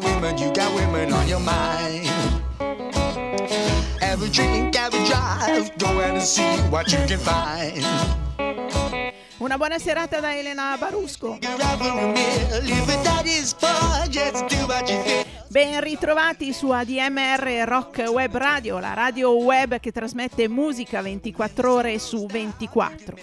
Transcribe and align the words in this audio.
got 0.00 0.04
women, 0.04 0.38
you 0.38 0.52
got 0.52 0.74
women 0.74 1.12
on 1.12 1.28
your 1.28 1.40
mind. 1.40 2.08
A 4.00 4.16
drink, 4.30 4.76
a 4.76 4.90
drive, 4.90 5.78
go 5.78 5.86
out 5.86 6.14
and 6.14 6.22
see 6.22 6.42
what 6.70 6.90
you 6.92 6.98
can 7.06 7.18
find. 7.18 7.84
Una 9.40 9.56
buona 9.56 9.78
serata 9.78 10.20
da 10.20 10.36
Elena 10.36 10.76
Barusco. 10.78 11.38
Ben 15.48 15.80
ritrovati 15.80 16.52
su 16.52 16.70
ADMR 16.70 17.64
Rock 17.64 18.04
Web 18.08 18.36
Radio, 18.36 18.78
la 18.78 18.94
radio 18.94 19.30
web 19.32 19.80
che 19.80 19.92
trasmette 19.92 20.48
musica 20.48 21.00
24 21.00 21.72
ore 21.72 21.98
su 21.98 22.26
24. 22.26 23.16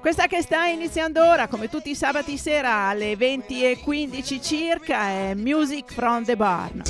Questa 0.00 0.26
che 0.28 0.40
sta 0.40 0.64
iniziando 0.64 1.22
ora, 1.22 1.46
come 1.46 1.68
tutti 1.68 1.90
i 1.90 1.94
sabati 1.94 2.38
sera 2.38 2.88
alle 2.88 3.12
20.15 3.18 4.42
circa, 4.42 5.08
è 5.08 5.34
Music 5.34 5.92
from 5.92 6.24
the 6.24 6.36
Barn. 6.36 6.82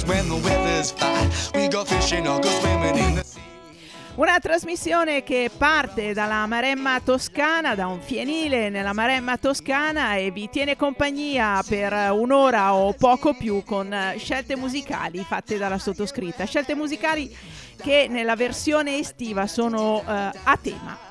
Una 4.14 4.38
trasmissione 4.38 5.24
che 5.24 5.50
parte 5.56 6.12
dalla 6.12 6.47
Maremma 6.47 7.00
Toscana, 7.00 7.75
da 7.75 7.88
un 7.88 8.00
fienile 8.00 8.69
nella 8.69 8.92
Maremma 8.92 9.36
Toscana 9.38 10.14
e 10.14 10.31
vi 10.31 10.48
tiene 10.48 10.77
compagnia 10.77 11.64
per 11.66 12.12
un'ora 12.12 12.75
o 12.75 12.92
poco 12.92 13.34
più 13.34 13.64
con 13.64 13.92
scelte 14.19 14.55
musicali 14.55 15.25
fatte 15.27 15.58
dalla 15.58 15.78
sottoscritta. 15.78 16.44
Scelte 16.44 16.77
musicali 16.77 17.34
che 17.77 18.06
nella 18.08 18.36
versione 18.36 18.98
estiva 18.98 19.48
sono 19.48 19.97
uh, 19.97 20.03
a 20.06 20.58
tema. 20.62 21.09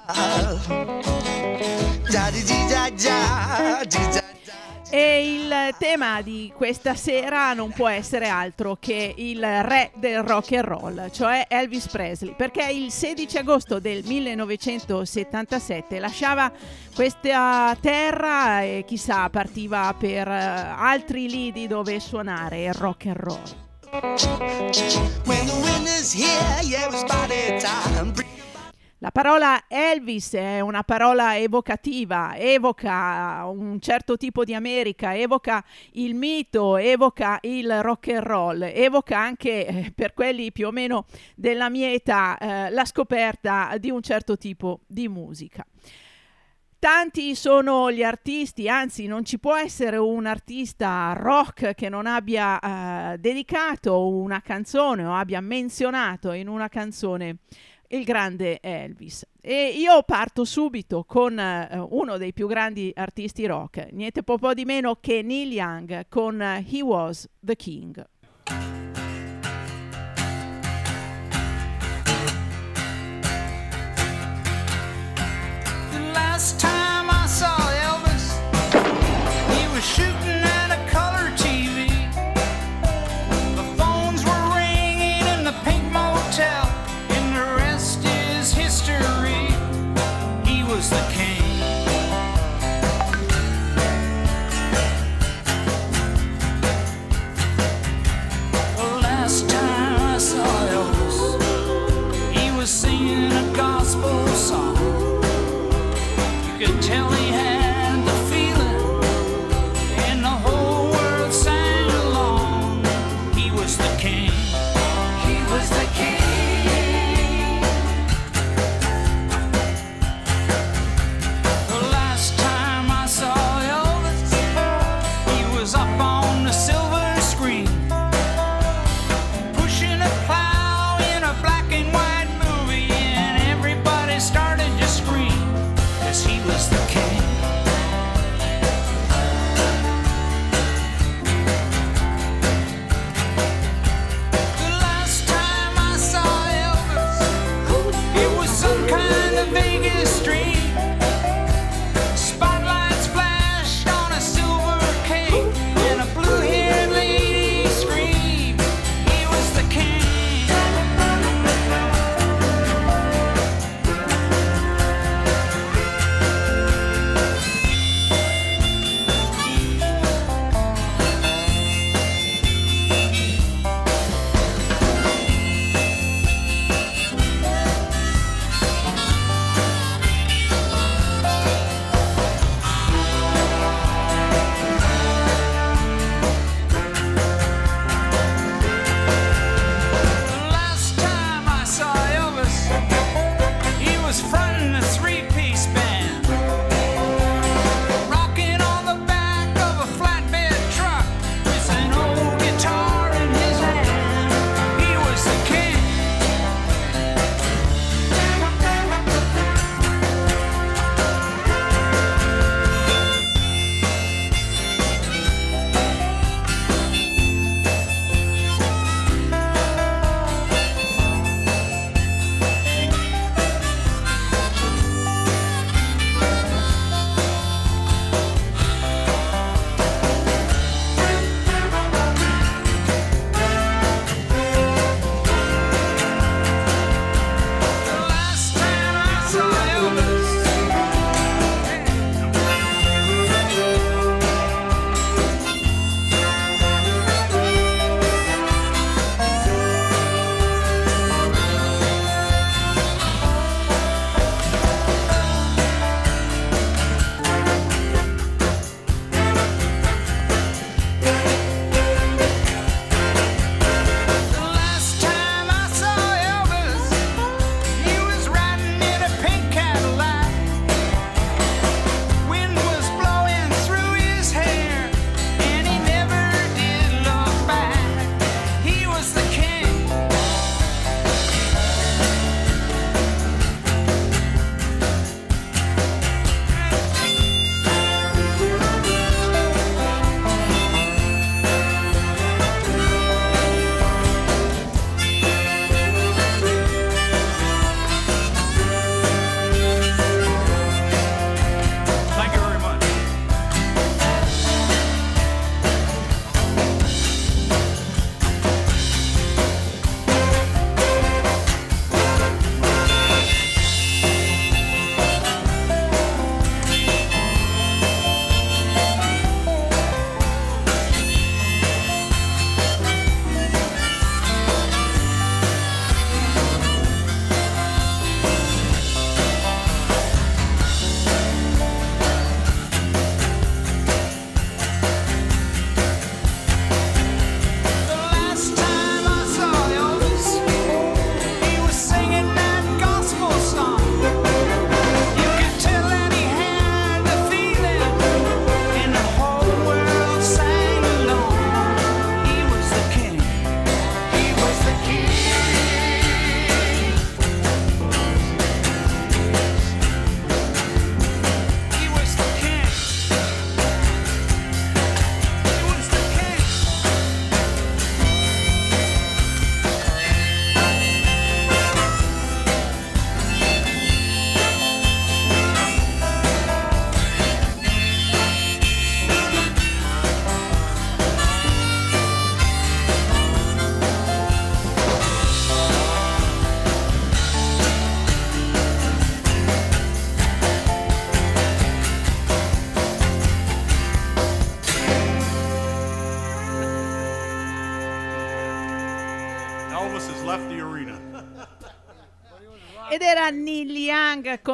E 4.92 5.36
il 5.36 5.76
tema 5.78 6.24
di 6.24 6.52
questa 6.56 6.96
sera 6.96 7.54
non 7.54 7.72
può 7.72 7.88
essere 7.88 8.28
altro 8.28 8.76
che 8.80 9.14
il 9.16 9.40
re 9.40 9.92
del 9.94 10.24
rock 10.24 10.54
and 10.54 10.64
roll, 10.66 11.12
cioè 11.12 11.46
Elvis 11.48 11.88
Presley, 11.90 12.34
perché 12.36 12.64
il 12.72 12.92
16 12.92 13.38
agosto 13.38 13.80
del 13.80 14.04
1977 14.04 16.00
lasciava 16.00 16.52
questa 16.96 17.78
terra 17.80 18.64
e 18.64 18.84
chissà 18.88 19.30
partiva 19.30 19.94
per 19.98 20.28
eh, 20.28 20.74
altri 20.76 21.30
lidi 21.30 21.68
dove 21.68 22.00
suonare 22.00 22.64
il 22.64 22.74
rock 22.74 23.06
and 23.06 23.18
roll. 23.18 23.68
La 29.02 29.12
parola 29.12 29.64
Elvis 29.70 30.34
è 30.34 30.60
una 30.60 30.84
parola 30.84 31.38
evocativa, 31.38 32.36
evoca 32.36 33.46
un 33.46 33.80
certo 33.80 34.18
tipo 34.18 34.44
di 34.44 34.54
America, 34.54 35.16
evoca 35.16 35.64
il 35.94 36.16
mito, 36.16 36.76
evoca 36.76 37.38
il 37.44 37.82
rock 37.82 38.10
and 38.10 38.24
roll, 38.24 38.62
evoca 38.62 39.18
anche 39.18 39.66
eh, 39.66 39.92
per 39.96 40.14
quelli 40.14 40.52
più 40.52 40.68
o 40.68 40.72
meno 40.72 41.06
della 41.34 41.70
mia 41.70 41.90
età 41.90 42.38
eh, 42.38 42.72
la 42.72 42.84
scoperta 42.84 43.78
di 43.80 43.90
un 43.90 44.02
certo 44.02 44.38
tipo 44.38 44.82
di 44.86 45.08
musica. 45.08 45.66
Tanti 46.78 47.36
sono 47.36 47.92
gli 47.94 48.04
artisti, 48.04 48.68
anzi 48.68 49.06
non 49.06 49.24
ci 49.24 49.40
può 49.40 49.56
essere 49.56 49.96
un 49.96 50.26
artista 50.26 51.14
rock 51.16 51.74
che 51.74 51.88
non 51.88 52.06
abbia 52.06 53.14
eh, 53.14 53.18
dedicato 53.18 54.08
una 54.10 54.42
canzone 54.42 55.06
o 55.06 55.14
abbia 55.14 55.40
menzionato 55.40 56.34
in 56.34 56.50
una 56.50 56.68
canzone 56.68 57.38
il 57.90 58.04
grande 58.04 58.60
Elvis. 58.62 59.26
E 59.42 59.74
io 59.76 60.04
parto 60.04 60.44
subito 60.44 61.04
con 61.06 61.38
uh, 61.38 61.88
uno 61.98 62.18
dei 62.18 62.34
più 62.34 62.48
grandi 62.48 62.92
artisti 62.94 63.46
rock, 63.46 63.88
niente 63.92 64.24
po' 64.24 64.54
di 64.54 64.66
meno 64.66 64.98
che 65.00 65.22
Neil 65.22 65.52
Young 65.52 66.06
con 66.10 66.40
uh, 66.40 66.64
He 66.68 66.82
Was 66.82 67.28
the 67.40 67.56
King. 67.56 68.06
The 75.92 76.79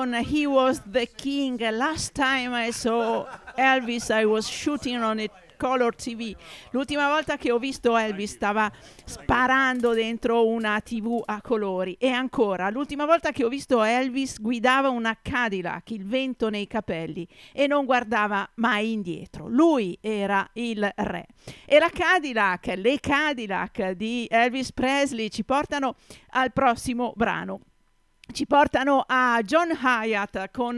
Con 0.05 0.13
He 0.13 0.45
Was 0.45 0.83
the 0.87 1.09
King. 1.15 1.59
Last 1.71 2.13
time 2.13 2.53
I 2.53 2.71
saw 2.71 3.25
Elvis, 3.57 4.11
I 4.11 4.23
was 4.23 4.45
shooting 4.47 5.01
on 5.01 5.19
a 5.19 5.27
color 5.57 5.95
TV. 5.95 6.35
L'ultima 6.69 7.09
volta 7.09 7.37
che 7.37 7.51
ho 7.51 7.57
visto 7.57 7.97
Elvis 7.97 8.33
stava 8.33 8.71
sparando 9.03 9.93
dentro 9.93 10.45
una 10.45 10.79
TV 10.81 11.23
a 11.25 11.41
colori. 11.41 11.95
E 11.97 12.09
ancora, 12.09 12.69
l'ultima 12.69 13.07
volta 13.07 13.31
che 13.31 13.43
ho 13.43 13.49
visto 13.49 13.81
Elvis 13.81 14.39
guidava 14.39 14.89
una 14.89 15.17
Cadillac, 15.19 15.89
il 15.89 16.05
vento 16.05 16.49
nei 16.49 16.67
capelli, 16.67 17.27
e 17.51 17.65
non 17.65 17.85
guardava 17.85 18.47
mai 18.57 18.91
indietro. 18.91 19.47
Lui 19.47 19.97
era 20.01 20.47
il 20.53 20.87
re. 20.97 21.25
E 21.65 21.79
la 21.79 21.89
Cadillac, 21.89 22.75
le 22.77 22.99
Cadillac 22.99 23.93
di 23.93 24.27
Elvis 24.29 24.71
Presley 24.71 25.29
ci 25.29 25.43
portano 25.43 25.95
al 26.29 26.53
prossimo 26.53 27.11
brano 27.15 27.61
ci 28.35 28.45
portano 28.45 29.05
a 29.07 29.41
John 29.43 29.69
Hyatt 29.71 30.51
con 30.51 30.77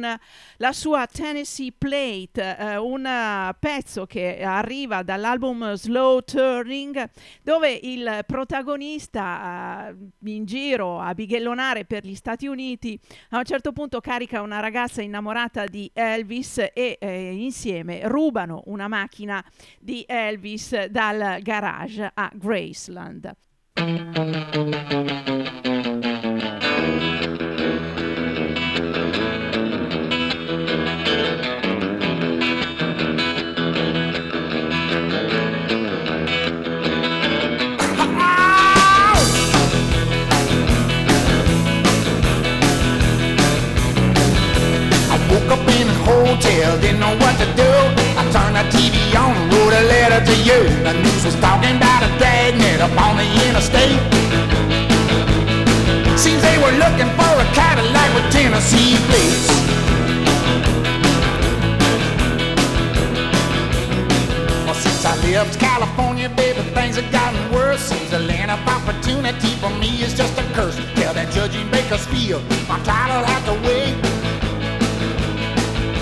la 0.57 0.71
sua 0.73 1.07
Tennessee 1.07 1.73
Plate, 1.75 2.55
eh, 2.55 2.77
un 2.77 3.03
uh, 3.03 3.51
pezzo 3.59 4.05
che 4.05 4.43
arriva 4.43 5.01
dall'album 5.01 5.73
Slow 5.73 6.21
Turning, 6.21 7.09
dove 7.41 7.71
il 7.71 8.23
protagonista 8.27 9.91
uh, 9.91 10.29
in 10.29 10.45
giro 10.45 10.99
a 10.99 11.15
bighellonare 11.15 11.85
per 11.85 12.05
gli 12.05 12.13
Stati 12.13 12.45
Uniti 12.45 12.99
a 13.31 13.39
un 13.39 13.45
certo 13.45 13.71
punto 13.71 14.01
carica 14.01 14.41
una 14.41 14.59
ragazza 14.59 15.01
innamorata 15.01 15.65
di 15.65 15.89
Elvis 15.95 16.59
e 16.59 16.97
eh, 16.99 17.31
insieme 17.33 18.01
rubano 18.07 18.61
una 18.65 18.87
macchina 18.87 19.43
di 19.79 20.05
Elvis 20.07 20.85
dal 20.85 21.39
garage 21.41 22.11
a 22.13 22.29
Graceland. 22.35 23.33
With 58.17 58.31
Tennessee 58.33 58.97
plates. 59.05 59.47
Well, 64.65 64.73
since 64.73 65.05
I 65.05 65.15
left 65.29 65.59
California, 65.59 66.27
baby, 66.29 66.61
things 66.73 66.95
have 66.95 67.11
gotten 67.11 67.53
worse. 67.53 67.81
Seems 67.81 68.09
the 68.09 68.17
land 68.17 68.49
of 68.49 68.57
opportunity 68.67 69.53
for 69.61 69.69
me 69.69 70.01
is 70.01 70.15
just 70.15 70.35
a 70.39 70.43
curse. 70.55 70.77
Tell 70.95 71.13
that 71.13 71.31
judge 71.31 71.55
in 71.55 71.69
Bakersfield, 71.69 72.41
my 72.67 72.79
title'll 72.79 73.23
have 73.23 73.45
to 73.45 73.53
wait. 73.67 73.93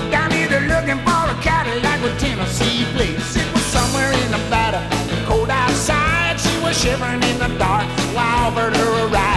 Down 0.09 0.31
here 0.31 0.47
they're 0.47 0.69
looking 0.71 1.03
for 1.03 1.23
a 1.27 1.35
Cadillac 1.43 2.01
with 2.01 2.17
Tennessee 2.17 2.85
plates. 2.95 3.35
It 3.35 3.51
was 3.51 3.63
somewhere 3.75 4.13
in 4.13 4.31
Nevada, 4.31 4.87
cold 5.27 5.49
outside. 5.49 6.39
She 6.39 6.57
was 6.63 6.79
shivering 6.79 7.21
in 7.23 7.39
the 7.39 7.51
dark, 7.59 7.83
so 7.99 8.15
I 8.15 8.47
offered 8.47 8.73
her 8.77 8.91
a 9.03 9.07
ride. 9.09 9.34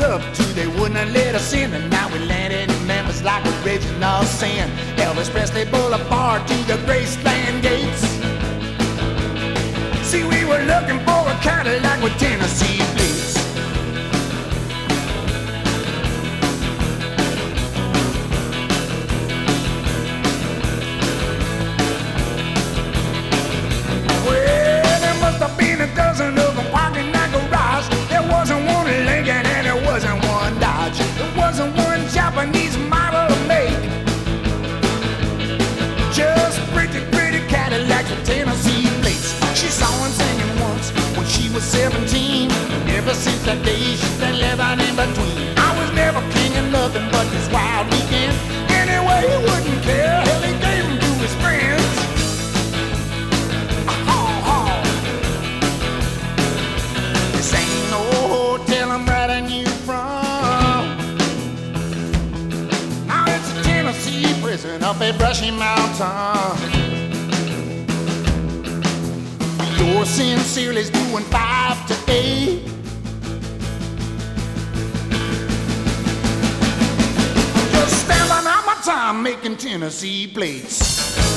Up 0.00 0.22
to, 0.34 0.42
they 0.54 0.66
wouldn't 0.66 1.12
let 1.12 1.34
us 1.34 1.52
in, 1.52 1.72
and 1.72 1.90
now 1.90 2.12
we 2.12 2.18
landed 2.20 2.70
in 2.70 2.86
Memphis 2.86 3.22
like 3.22 3.44
original 3.64 4.22
sin. 4.22 4.68
Elvis 4.96 5.30
Presley 5.30 5.64
Boulevard 5.64 6.46
to 6.46 6.54
the 6.64 6.76
Graceland 6.86 7.62
gates. 7.62 8.02
See, 10.06 10.24
we 10.24 10.44
were 10.44 10.62
looking 10.64 10.98
for 11.00 11.22
a 11.28 11.36
Cadillac 11.42 12.02
with 12.02 12.16
Tennessee 12.18 12.97
since 43.18 43.42
that 43.44 43.64
day, 43.64 43.74
she's 43.74 44.18
been 44.18 44.38
living 44.38 44.78
in 44.86 44.94
between. 44.94 45.58
I 45.58 45.70
was 45.78 45.90
never 45.92 46.20
king 46.30 46.54
of 46.56 46.70
nothing 46.70 47.06
but 47.10 47.26
this 47.34 47.50
wild 47.50 47.90
weekend. 47.90 48.34
Anyway, 48.70 49.20
he 49.26 49.36
wouldn't 49.42 49.82
care. 49.82 50.22
Hell, 50.22 50.42
he 50.42 50.52
gave 50.66 50.84
them 50.86 50.98
to 51.02 51.10
his 51.24 51.34
friends. 51.42 51.94
Uh-huh. 53.90 54.70
This 57.34 57.50
ain't 57.54 57.90
no 57.90 58.02
hotel 58.36 58.92
I'm 58.92 59.04
writing 59.04 59.50
you 59.50 59.66
from. 59.86 60.80
Now 63.08 63.24
it's 63.26 63.50
a 63.50 63.62
Tennessee 63.64 64.30
prison 64.40 64.84
up 64.84 65.00
at 65.00 65.18
Brushy 65.18 65.50
Mountain. 65.50 66.86
Sincerely 70.04 70.80
is 70.80 70.90
doing 70.90 71.24
five 71.24 71.86
to 71.86 71.94
eight. 72.10 72.37
Time 78.88 79.22
making 79.22 79.54
Tennessee 79.54 80.26
plates. 80.26 81.27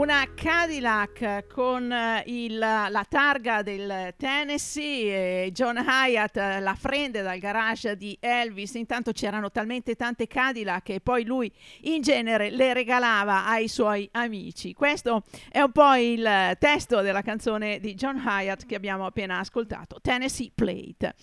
Una 0.00 0.26
Cadillac 0.34 1.44
con 1.52 1.92
eh, 1.92 2.22
il- 2.24 2.56
la 2.56 3.06
targa 3.06 3.60
del 3.60 4.14
Tennessee, 4.16 5.44
e 5.44 5.52
John 5.52 5.76
Hyatt 5.76 6.38
eh, 6.38 6.60
la 6.60 6.74
prende 6.80 7.20
dal 7.20 7.38
garage 7.38 7.98
di 7.98 8.16
Elvis, 8.18 8.72
intanto 8.74 9.12
c'erano 9.12 9.50
talmente 9.50 9.96
tante 9.96 10.26
Cadillac 10.26 10.84
che 10.84 11.00
poi 11.02 11.26
lui 11.26 11.52
in 11.82 12.00
genere 12.00 12.48
le 12.48 12.72
regalava 12.72 13.44
ai 13.46 13.68
suoi 13.68 14.08
amici. 14.12 14.72
Questo 14.72 15.22
è 15.50 15.60
un 15.60 15.70
po' 15.70 15.92
il 15.96 16.56
testo 16.58 17.02
della 17.02 17.20
canzone 17.20 17.78
di 17.78 17.92
John 17.92 18.16
Hyatt 18.16 18.64
che 18.64 18.76
abbiamo 18.76 19.04
appena 19.04 19.38
ascoltato, 19.38 19.98
Tennessee 20.00 20.50
Plate. 20.54 21.14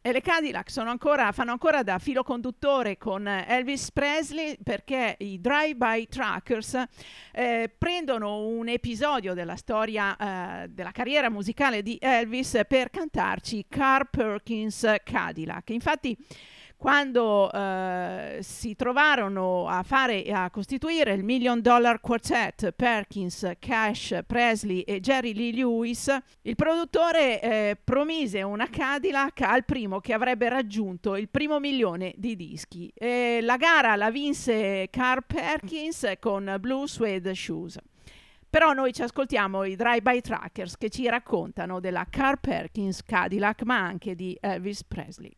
E 0.00 0.12
le 0.12 0.20
Cadillac 0.20 0.70
ancora, 0.76 1.32
fanno 1.32 1.50
ancora 1.50 1.82
da 1.82 1.98
filo 1.98 2.22
conduttore 2.22 2.96
con 2.96 3.26
Elvis 3.26 3.90
Presley 3.90 4.56
perché 4.62 5.16
i 5.18 5.40
drive-by 5.40 6.06
truckers 6.06 6.84
eh, 7.32 7.72
prendono 7.76 8.46
un 8.46 8.68
episodio 8.68 9.34
della 9.34 9.56
storia 9.56 10.16
eh, 10.62 10.68
della 10.68 10.92
carriera 10.92 11.28
musicale 11.30 11.82
di 11.82 11.98
Elvis 12.00 12.60
per 12.68 12.90
cantarci 12.90 13.66
Carl 13.68 14.08
Perkins 14.08 14.94
Cadillac. 15.02 15.70
Infatti 15.70 16.16
quando 16.78 17.50
eh, 17.50 18.38
si 18.40 18.76
trovarono 18.76 19.66
a 19.66 19.82
fare 19.82 20.22
a 20.30 20.48
costituire 20.48 21.12
il 21.12 21.24
Million 21.24 21.60
Dollar 21.60 22.00
Quartet 22.00 22.70
Perkins, 22.70 23.50
Cash, 23.58 24.20
Presley 24.24 24.82
e 24.82 25.00
Jerry 25.00 25.34
Lee 25.34 25.52
Lewis, 25.52 26.16
il 26.42 26.54
produttore 26.54 27.42
eh, 27.42 27.76
promise 27.82 28.42
una 28.42 28.68
Cadillac 28.70 29.40
al 29.40 29.64
primo 29.64 29.98
che 29.98 30.12
avrebbe 30.12 30.48
raggiunto 30.48 31.16
il 31.16 31.28
primo 31.28 31.58
milione 31.58 32.14
di 32.16 32.36
dischi. 32.36 32.92
E 32.94 33.40
la 33.42 33.56
gara 33.56 33.96
la 33.96 34.12
vinse 34.12 34.86
Carl 34.88 35.24
Perkins 35.26 36.12
con 36.20 36.58
Blue 36.60 36.86
Suede 36.86 37.34
Shoes. 37.34 37.76
Però 38.48 38.72
noi 38.72 38.92
ci 38.92 39.02
ascoltiamo 39.02 39.64
i 39.64 39.74
Drive-By 39.74 40.20
Truckers 40.20 40.76
che 40.76 40.90
ci 40.90 41.08
raccontano 41.08 41.80
della 41.80 42.06
Carl 42.08 42.38
Perkins 42.38 43.02
Cadillac, 43.02 43.62
ma 43.64 43.78
anche 43.78 44.14
di 44.14 44.38
Elvis 44.40 44.84
Presley. 44.84 45.37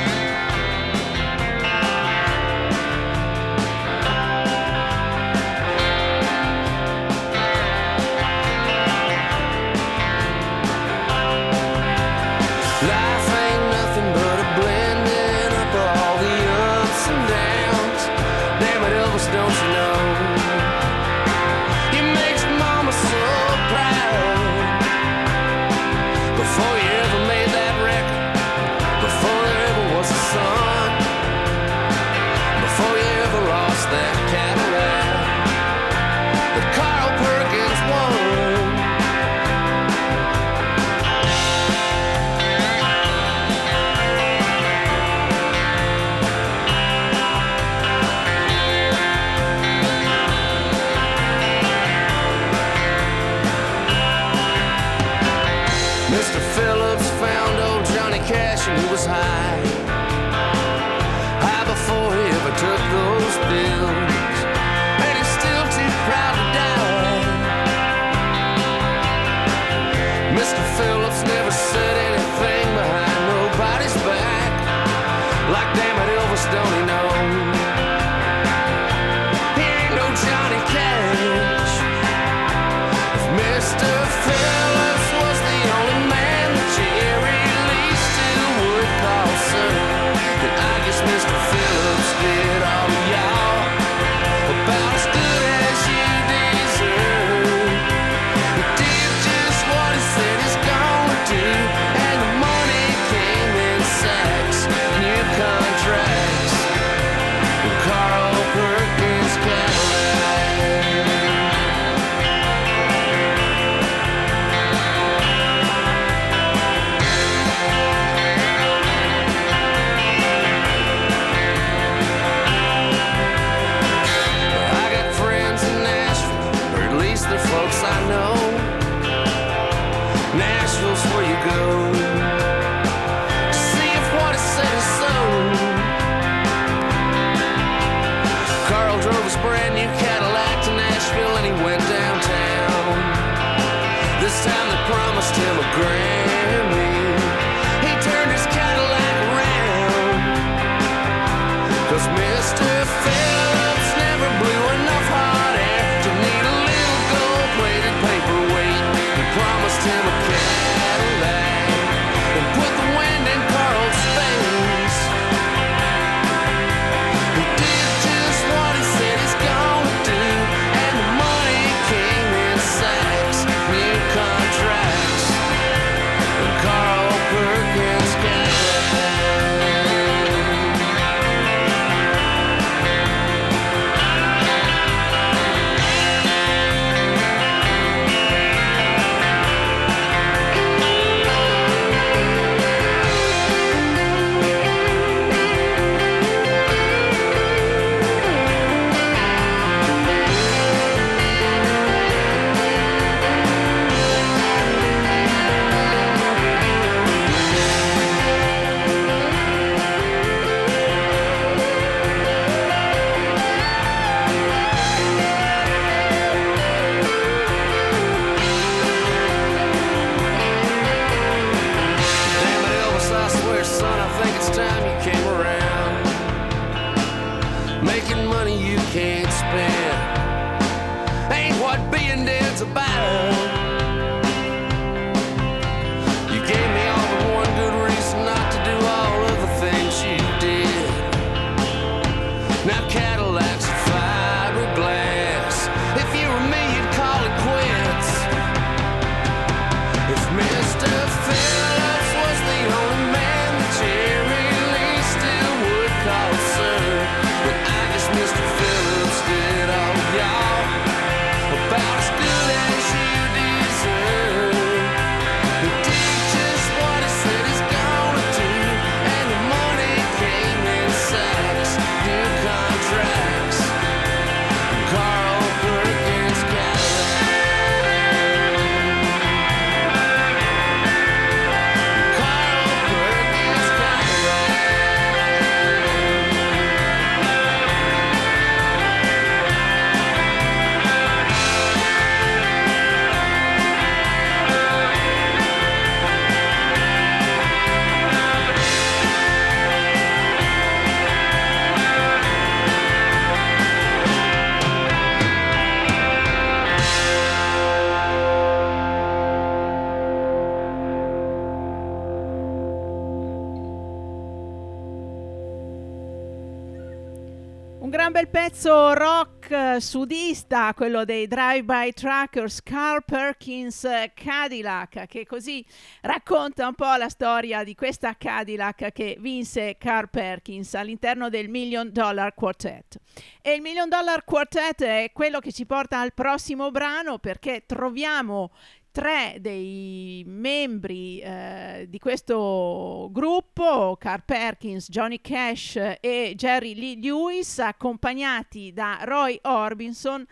Un 317.81 317.89
gran 317.89 318.11
bel 318.11 318.27
pezzo 318.29 318.93
rock 318.93 319.49
eh, 319.49 319.81
sudista, 319.81 320.71
quello 320.75 321.03
dei 321.03 321.25
Drive-By 321.25 321.93
Truckers, 321.93 322.61
Carl 322.61 323.03
Perkins 323.03 323.83
eh, 323.85 324.11
Cadillac, 324.13 325.07
che 325.07 325.25
così 325.25 325.65
racconta 326.01 326.67
un 326.67 326.75
po' 326.75 326.93
la 326.93 327.09
storia 327.09 327.63
di 327.63 327.73
questa 327.73 328.15
Cadillac 328.15 328.91
che 328.91 329.17
vinse 329.19 329.77
Carl 329.79 330.11
Perkins 330.11 330.75
all'interno 330.75 331.29
del 331.29 331.49
Million 331.49 331.89
Dollar 331.91 332.35
Quartet. 332.35 332.99
E 333.41 333.53
il 333.53 333.61
Million 333.61 333.89
Dollar 333.89 334.23
Quartet 334.25 334.83
è 334.83 335.09
quello 335.11 335.39
che 335.39 335.51
ci 335.51 335.65
porta 335.65 335.99
al 335.99 336.13
prossimo 336.13 336.69
brano 336.69 337.17
perché 337.17 337.63
troviamo 337.65 338.51
tre 338.91 339.37
dei 339.39 340.23
membri 340.25 341.19
eh, 341.19 341.85
di 341.87 341.97
questo 341.97 343.09
gruppo, 343.11 343.95
Carl 343.97 344.23
Perkins, 344.25 344.89
Johnny 344.89 345.21
Cash 345.21 345.77
e 345.99 346.33
Jerry 346.35 346.75
Lee 346.75 346.99
Lewis, 346.99 347.59
accompagnati 347.59 348.73
da 348.73 348.99
Roy 349.03 349.39
Orbison, 349.43 350.25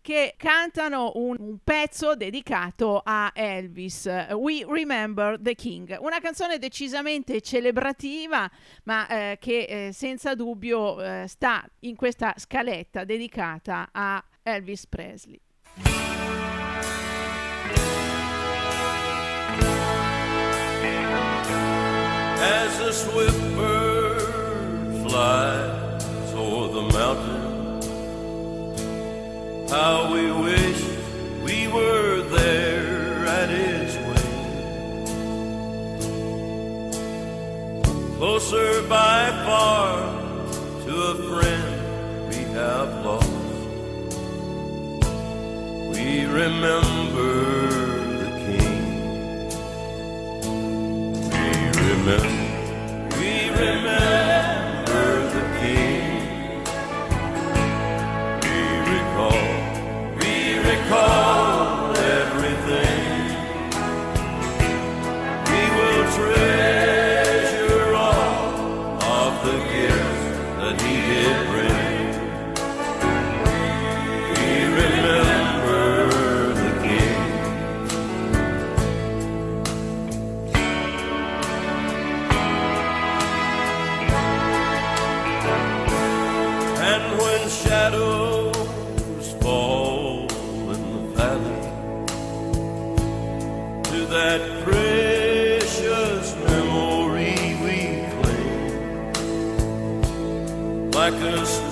che 0.00 0.34
cantano 0.38 1.12
un, 1.16 1.36
un, 1.38 1.58
pezzo 1.62 2.14
dedicato 2.14 3.02
a 3.04 3.30
Elvis, 3.34 4.06
We 4.30 4.64
Remember 4.66 5.38
the 5.38 5.54
King, 5.54 5.96
una 6.00 6.18
canzone 6.18 6.58
decisamente 6.58 7.42
celebrativa, 7.42 8.50
ma 8.84 9.06
eh, 9.06 9.36
che 9.38 9.88
eh, 9.88 9.92
senza 9.92 10.34
dubbio 10.34 11.02
eh, 11.02 11.26
sta 11.28 11.62
in 11.80 11.94
questa 11.94 12.32
scaletta 12.38 13.04
dedicata 13.04 13.90
a 13.92 14.24
Elvis 14.42 14.86
Presley. 14.86 16.17
As 22.40 22.78
a 22.78 22.92
swift 22.92 23.56
bird 23.56 24.22
flies 25.02 26.32
o'er 26.34 26.68
the 26.72 26.82
mountain, 26.92 27.42
how 29.68 30.12
we 30.14 30.30
wish 30.30 30.80
we 31.42 31.66
were 31.66 32.22
there 32.22 33.26
at 33.26 33.50
its 33.50 33.96
wing. 34.06 34.34
Closer 38.18 38.82
by 38.88 39.30
far 39.44 39.98
to 40.84 40.92
a 40.94 41.14
friend 41.28 42.28
we 42.28 42.40
have 42.54 43.04
lost. 43.04 43.32
We 45.92 46.24
remember 46.24 47.77
remember, 52.08 53.18
we 53.18 53.50
remember 53.50 54.37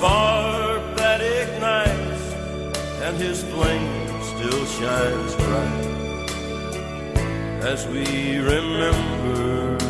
spark 0.06 0.96
that 0.96 1.20
ignites 1.20 2.24
and 3.04 3.16
his 3.16 3.42
flame 3.42 4.22
still 4.22 4.64
shines 4.78 5.34
bright. 5.34 5.86
As 7.72 7.86
we 7.88 8.38
remember 8.38 9.85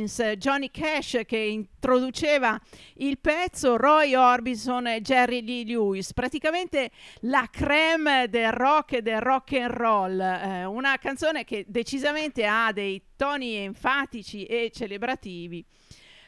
Perkins, 0.00 0.22
Johnny 0.36 0.70
Cash 0.70 1.20
che 1.26 1.36
introduceva 1.36 2.58
il 2.94 3.18
pezzo, 3.18 3.76
Roy 3.76 4.14
Orbison 4.14 4.86
e 4.86 5.00
Jerry 5.00 5.42
Lee 5.42 5.64
Lewis, 5.64 6.12
praticamente 6.12 6.90
la 7.22 7.48
creme 7.50 8.28
del 8.28 8.52
rock 8.52 8.94
e 8.94 9.02
del 9.02 9.20
rock 9.20 9.52
and 9.52 9.70
roll, 9.70 10.20
eh, 10.20 10.64
una 10.64 10.96
canzone 10.98 11.44
che 11.44 11.64
decisamente 11.68 12.46
ha 12.46 12.72
dei 12.72 13.02
toni 13.16 13.56
enfatici 13.56 14.44
e 14.44 14.70
celebrativi, 14.72 15.64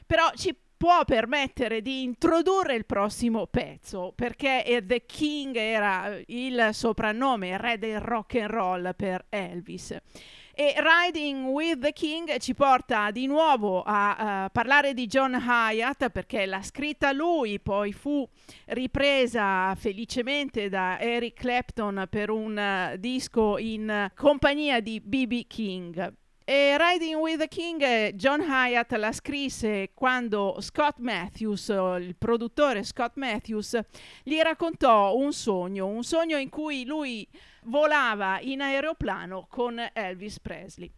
però 0.07 0.31
ci 0.35 0.55
può 0.77 1.05
permettere 1.05 1.81
di 1.81 2.03
introdurre 2.03 2.75
il 2.75 2.85
prossimo 2.85 3.47
pezzo 3.47 4.13
perché 4.17 4.83
The 4.85 5.07
King 5.07 5.55
era 5.55 6.19
il 6.27 6.71
soprannome, 6.73 7.51
il 7.51 7.59
re 7.59 7.79
del 7.79 8.01
rock 8.01 8.35
and 8.35 8.51
roll 8.51 8.95
per 8.97 9.27
Elvis. 9.29 9.97
E 10.55 10.75
Riding 10.77 11.47
with 11.47 11.79
the 11.79 11.93
King 11.93 12.37
ci 12.37 12.53
porta 12.53 13.11
di 13.11 13.27
nuovo 13.27 13.81
a, 13.81 14.45
eh, 14.45 14.51
parlare 14.51 14.93
di 14.93 15.07
John 15.07 15.33
Hyatt 15.33 16.11
perché 16.11 16.45
l'ha 16.45 16.63
scritta 16.63 17.11
lui, 17.13 17.59
poi 17.59 17.95
fu 17.95 18.29
ripresa 18.67 19.75
felicemente 19.77 20.69
da 20.69 21.01
Eric 21.01 21.41
Clapton 21.41 22.07
per 22.11 22.29
un 22.29 22.59
eh, 22.59 22.97
disco 22.99 23.57
in 23.57 23.89
eh, 23.89 24.13
compagnia 24.15 24.81
di 24.81 25.01
B.B. 25.01 25.47
King. 25.47 26.13
E 26.45 26.77
Riding 26.77 27.17
with 27.17 27.39
the 27.39 27.49
King, 27.49 27.81
eh, 27.81 28.13
John 28.15 28.43
Hyatt 28.43 28.93
la 28.93 29.13
scrisse 29.13 29.93
quando 29.95 30.59
Scott 30.61 30.99
Matthews, 30.99 31.69
il 31.69 32.15
produttore 32.19 32.83
Scott 32.83 33.13
Matthews, 33.15 33.81
gli 34.23 34.39
raccontò 34.39 35.17
un 35.17 35.33
sogno, 35.33 35.87
un 35.87 36.03
sogno 36.05 36.37
in 36.37 36.51
cui 36.51 36.85
lui 36.85 37.27
volava 37.65 38.39
in 38.41 38.61
aeroplano 38.61 39.47
con 39.49 39.79
Elvis 39.93 40.41
Presley. 40.41 40.91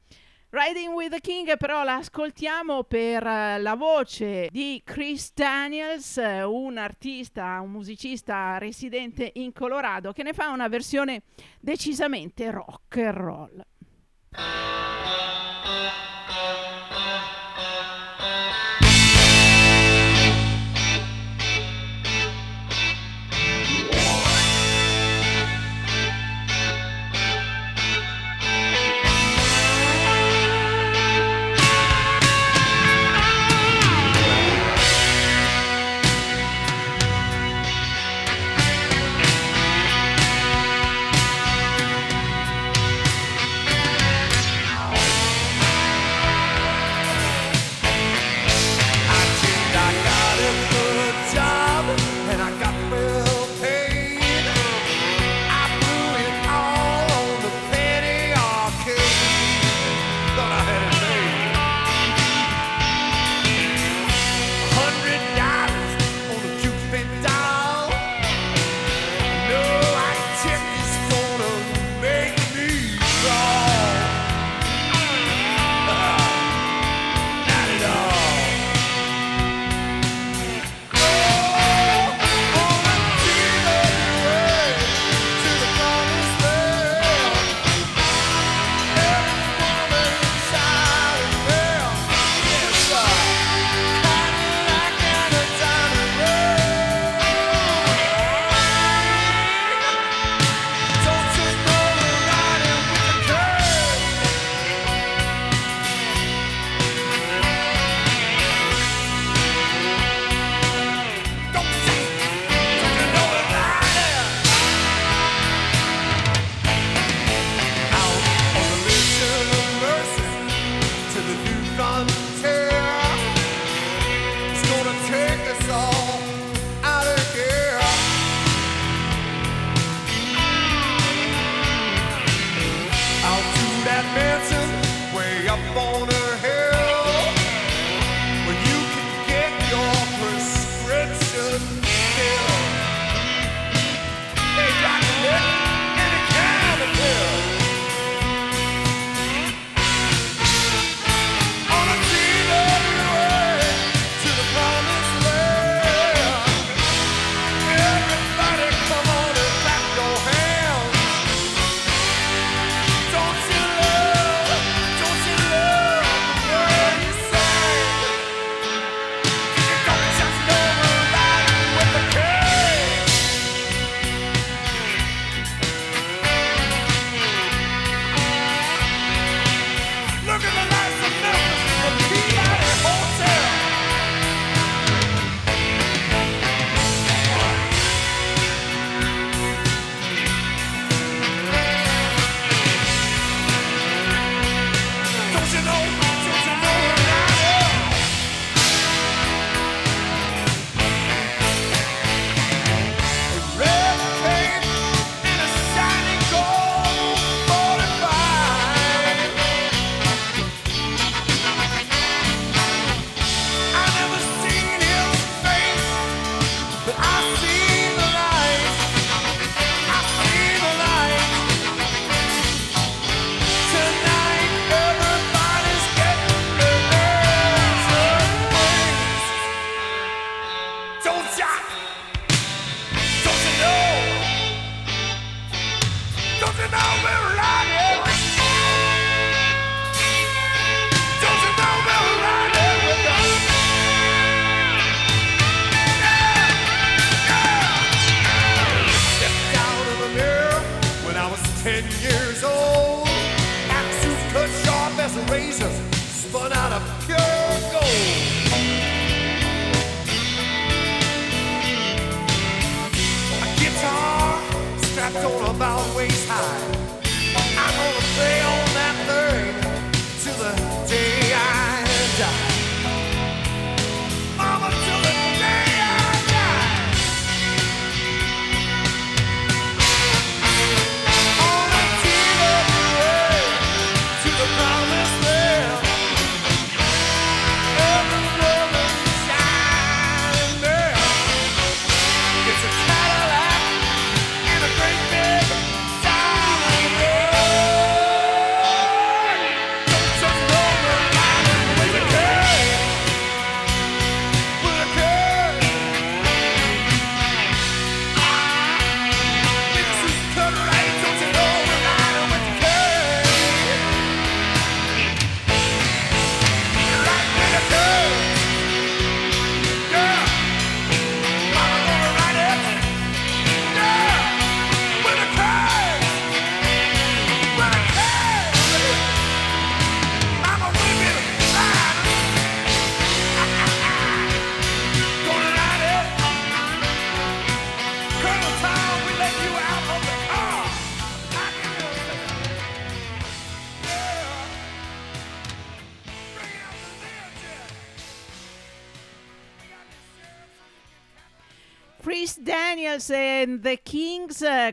Riding 0.55 0.93
with 0.93 1.11
the 1.11 1.21
King 1.21 1.57
però 1.57 1.83
la 1.83 1.97
ascoltiamo 1.97 2.85
per 2.85 3.27
eh, 3.27 3.59
la 3.59 3.75
voce 3.75 4.47
di 4.53 4.81
Chris 4.85 5.33
Daniels, 5.35 6.17
eh, 6.19 6.45
un 6.45 6.79
artista, 6.79 7.59
un 7.61 7.73
musicista 7.73 8.57
residente 8.59 9.33
in 9.35 9.53
Colorado 9.53 10.13
che 10.13 10.23
ne 10.23 10.33
fa 10.33 10.51
una 10.51 10.69
versione 10.69 11.23
decisamente 11.59 12.53
rock 12.53 12.97
and 12.99 13.17
roll. 13.17 13.65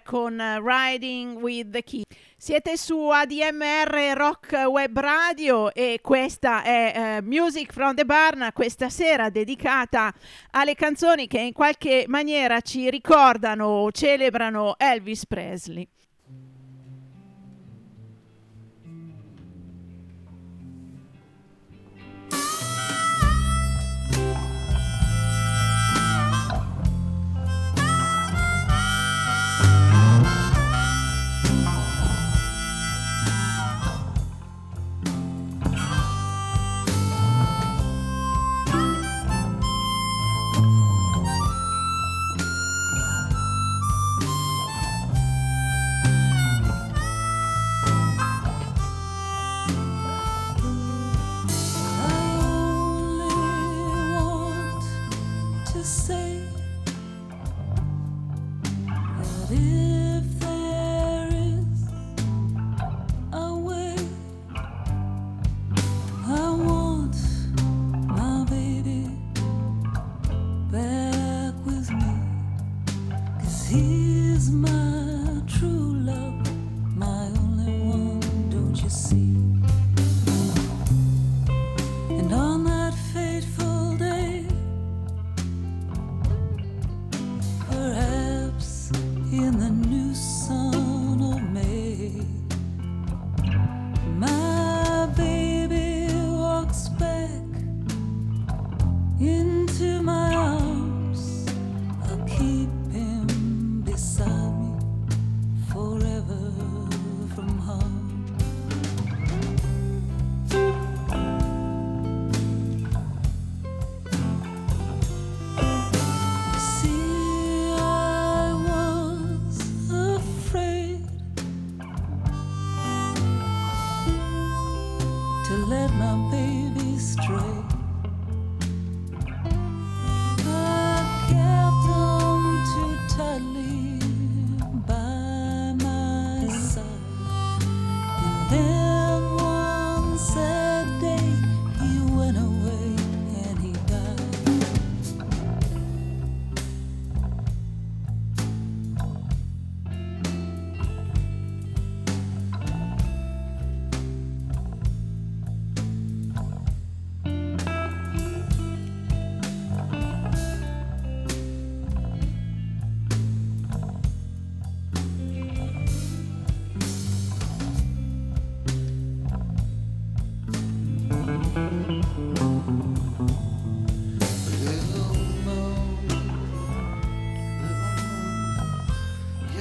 con 0.03 0.39
eh, 0.39 0.59
Riding 0.59 1.41
with 1.41 1.69
the 1.71 1.83
Key. 1.83 2.03
Siete 2.37 2.77
su 2.77 3.09
ADMR 3.09 4.13
Rock 4.15 4.53
Web 4.67 4.97
Radio 4.97 5.73
e 5.73 5.99
questa 6.01 6.63
è 6.63 6.93
eh, 6.95 7.21
Music 7.21 7.71
from 7.71 7.93
the 7.93 8.05
Barn, 8.05 8.49
questa 8.53 8.89
sera 8.89 9.29
dedicata 9.29 10.13
alle 10.51 10.73
canzoni 10.73 11.27
che 11.27 11.39
in 11.39 11.53
qualche 11.53 12.05
maniera 12.07 12.61
ci 12.61 12.89
ricordano 12.89 13.65
o 13.65 13.91
celebrano 13.91 14.75
Elvis 14.79 15.25
Presley. 15.27 15.87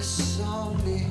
sole 0.02 1.06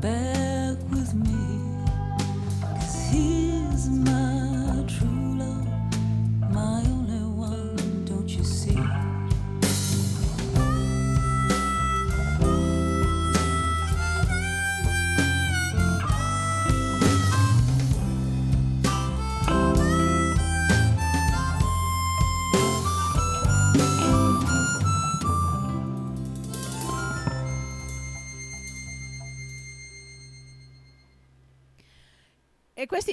bed. 0.00 0.27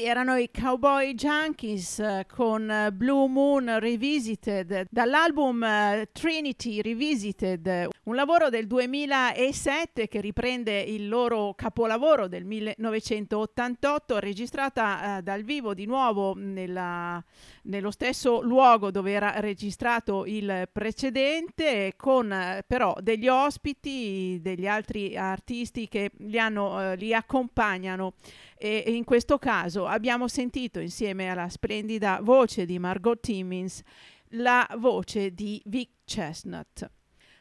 Erano 0.06 0.36
i 0.36 0.52
Cowboy 0.52 1.16
Junkies 1.16 1.98
eh, 1.98 2.28
con 2.32 2.70
eh, 2.70 2.92
Blue 2.92 3.28
Moon 3.28 3.80
Revisited 3.80 4.86
dall'album 4.92 5.64
eh, 5.64 6.10
Trinity 6.12 6.80
Revisited, 6.82 7.88
un 8.04 8.16
lavoro 8.16 8.50
del 8.50 8.68
2007 8.68 10.08
che 10.08 10.22
riprende 10.22 10.80
il 10.80 11.08
loro 11.08 11.56
capolavoro 11.56 12.28
del 12.28 12.46
1988, 12.46 14.20
registrata 14.20 15.22
dal 15.24 15.42
vivo 15.42 15.74
di 15.74 15.88
nuovo 15.88 16.36
nella- 16.36 17.24
nello 17.64 17.90
stesso 17.90 18.42
luogo 18.42 18.92
dove 18.92 19.12
era 19.12 19.40
registrato 19.40 20.26
il 20.26 20.70
precedente, 20.72 21.94
con 21.98 22.62
però 22.68 22.96
degli 23.02 23.28
ospiti, 23.28 24.40
degli 24.40 24.68
altri 24.68 25.18
artisti 25.18 25.88
che 25.88 26.12
li, 26.18 26.38
hanno, 26.38 26.94
li 26.94 27.12
accompagnano 27.12 28.14
e 28.58 28.84
in 28.88 29.04
questo 29.04 29.38
caso 29.38 29.86
abbiamo 29.86 30.28
sentito 30.28 30.80
insieme 30.80 31.30
alla 31.30 31.50
splendida 31.50 32.20
voce 32.22 32.66
di 32.66 32.80
Margot 32.80 33.20
Timmins 33.20 33.82
la 34.30 34.68
voce 34.78 35.34
di 35.34 35.62
Vic 35.66 35.90
Chestnut. 36.06 36.90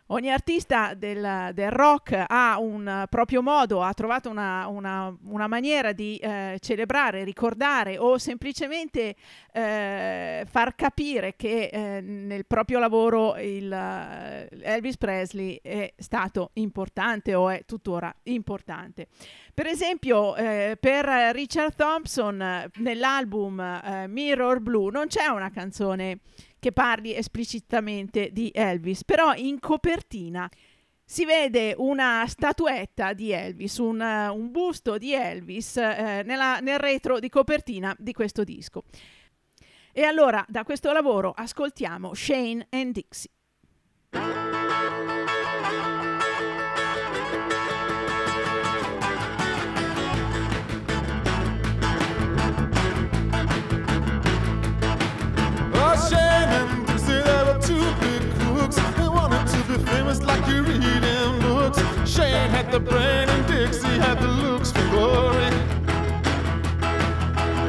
Ogni 0.08 0.30
artista 0.30 0.92
del, 0.92 1.50
del 1.54 1.70
rock 1.70 2.24
ha 2.26 2.58
un 2.58 3.06
proprio 3.08 3.40
modo, 3.40 3.82
ha 3.82 3.94
trovato 3.94 4.28
una, 4.28 4.66
una- 4.66 5.16
una 5.28 5.46
maniera 5.46 5.92
di 5.92 6.18
eh, 6.18 6.58
celebrare, 6.60 7.24
ricordare 7.24 7.96
o 7.96 8.18
semplicemente 8.18 9.14
eh, 9.50 10.44
far 10.46 10.74
capire 10.74 11.36
che 11.36 11.70
eh, 11.72 12.00
nel 12.02 12.44
proprio 12.44 12.80
lavoro 12.80 13.34
il, 13.38 13.72
eh, 13.72 14.48
Elvis 14.60 14.98
Presley 14.98 15.58
è 15.62 15.94
stato 15.96 16.50
importante 16.54 17.34
o 17.34 17.48
è 17.48 17.62
tuttora 17.64 18.14
importante. 18.24 19.06
Per 19.54 19.66
esempio, 19.66 20.36
eh, 20.36 20.76
per 20.78 21.06
Richard 21.32 21.76
Thompson 21.76 22.70
nell'album 22.74 23.58
eh, 23.58 24.06
Mirror 24.06 24.60
Blue 24.60 24.90
non 24.92 25.06
c'è 25.06 25.28
una 25.28 25.50
canzone 25.50 26.18
che 26.64 26.72
parli 26.72 27.14
esplicitamente 27.14 28.30
di 28.32 28.50
Elvis, 28.54 29.04
però 29.04 29.34
in 29.34 29.60
copertina 29.60 30.50
si 31.04 31.26
vede 31.26 31.74
una 31.76 32.24
statuetta 32.26 33.12
di 33.12 33.32
Elvis, 33.32 33.76
un, 33.76 34.00
eh, 34.00 34.28
un 34.28 34.50
busto 34.50 34.96
di 34.96 35.12
Elvis 35.12 35.76
eh, 35.76 36.22
nella- 36.24 36.60
nel 36.60 36.78
retro 36.78 37.18
di 37.18 37.28
copertina 37.28 37.94
di 37.98 38.14
questo 38.14 38.44
disco. 38.44 38.84
E 39.92 40.04
allora 40.04 40.42
da 40.48 40.64
questo 40.64 40.90
lavoro 40.90 41.32
ascoltiamo 41.36 42.14
Shane 42.14 42.66
and 42.70 42.92
Dixie. 42.92 43.30
Shane 62.14 62.50
had 62.50 62.70
the 62.70 62.78
brain 62.78 63.28
and 63.28 63.44
Dixie 63.48 63.88
had 63.88 64.20
the 64.20 64.28
looks 64.28 64.70
for 64.70 64.86
glory. 64.90 65.46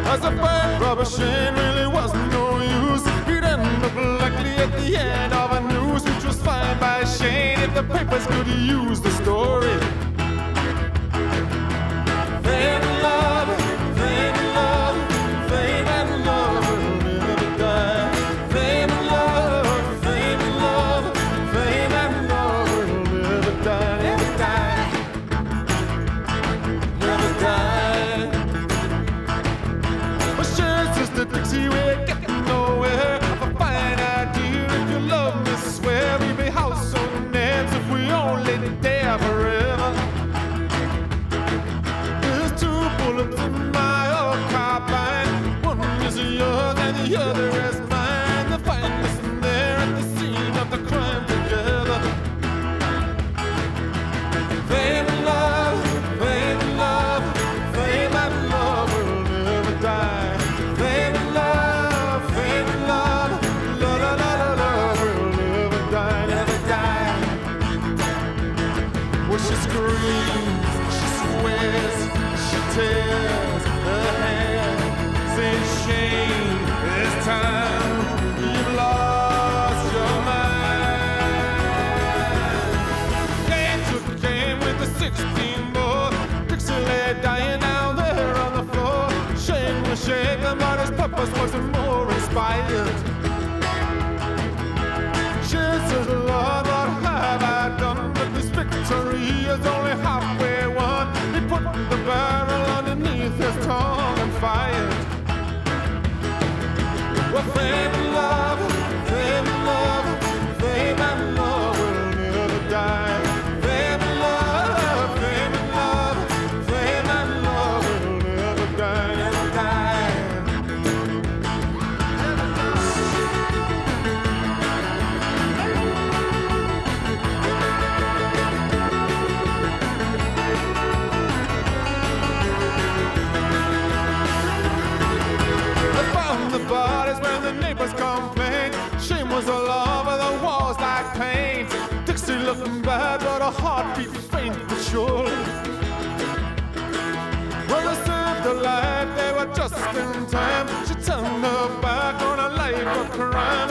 As 0.06 0.24
a 0.24 0.30
bank 0.30 0.80
robber, 0.80 1.04
Shane 1.04 1.56
really 1.56 1.88
wasn't 1.88 2.32
no 2.32 2.60
use. 2.60 3.04
He'd 3.26 3.44
end 3.44 3.84
up 3.84 3.96
likely 4.22 4.52
at 4.52 4.72
the 4.78 4.98
end 4.98 5.34
of 5.34 5.52
a 5.52 5.62
news, 5.74 6.04
which 6.04 6.24
was 6.24 6.40
fine 6.44 6.80
by 6.80 7.06
Shane 7.06 7.60
if 7.60 7.74
the 7.74 7.82
papers 7.82 8.28
could 8.28 8.46
use 8.46 9.02
the 9.02 9.10
story. 9.24 10.05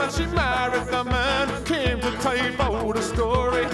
Crime, 0.05 0.27
she 0.27 0.35
married 0.35 0.87
the 0.87 1.03
man 1.03 1.49
who 1.49 1.63
came 1.63 1.99
to 1.99 2.11
type 2.21 2.59
out 2.59 2.97
a 2.97 3.01
story. 3.01 3.65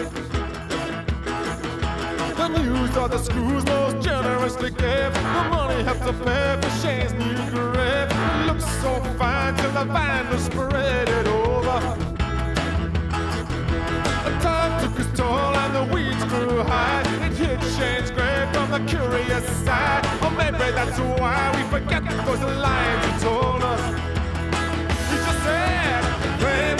The 2.36 2.48
news 2.48 2.98
of 2.98 3.12
the 3.12 3.18
screws 3.18 3.66
most 3.66 4.06
generously 4.06 4.72
gave. 4.72 5.14
The 5.14 5.44
money 5.50 5.84
had 5.84 6.00
to 6.06 6.14
pay 6.14 6.60
for 6.62 6.70
Shane's 6.82 7.14
new 7.14 7.36
grave. 7.50 8.10
It 8.10 8.48
looked 8.48 8.62
so 8.62 9.02
fine 9.18 9.56
till 9.56 9.72
the 9.72 9.86
vandals 9.86 10.44
spread 10.46 11.10
it 11.10 11.28
over. 11.28 11.80
The 14.26 14.32
time 14.42 14.82
took 14.82 15.00
its 15.00 15.18
toll 15.18 15.56
and 15.64 15.76
the 15.76 15.94
weeds 15.94 16.24
grew 16.26 16.64
high. 16.64 17.02
It 17.26 17.34
hit 17.34 17.62
Shane's 17.78 18.12
grave 18.12 18.52
from 18.54 18.72
the 18.72 18.80
curious 18.88 19.46
side. 19.66 20.06
Or 20.22 20.28
oh, 20.28 20.30
maybe 20.32 20.72
that's 20.72 21.00
why 21.00 21.52
we 21.56 21.64
forget 21.70 22.04
those 22.26 22.42
lines 22.42 23.06
he 23.06 23.20
told 23.24 23.62
us 23.64 24.21
praise. 26.42 26.71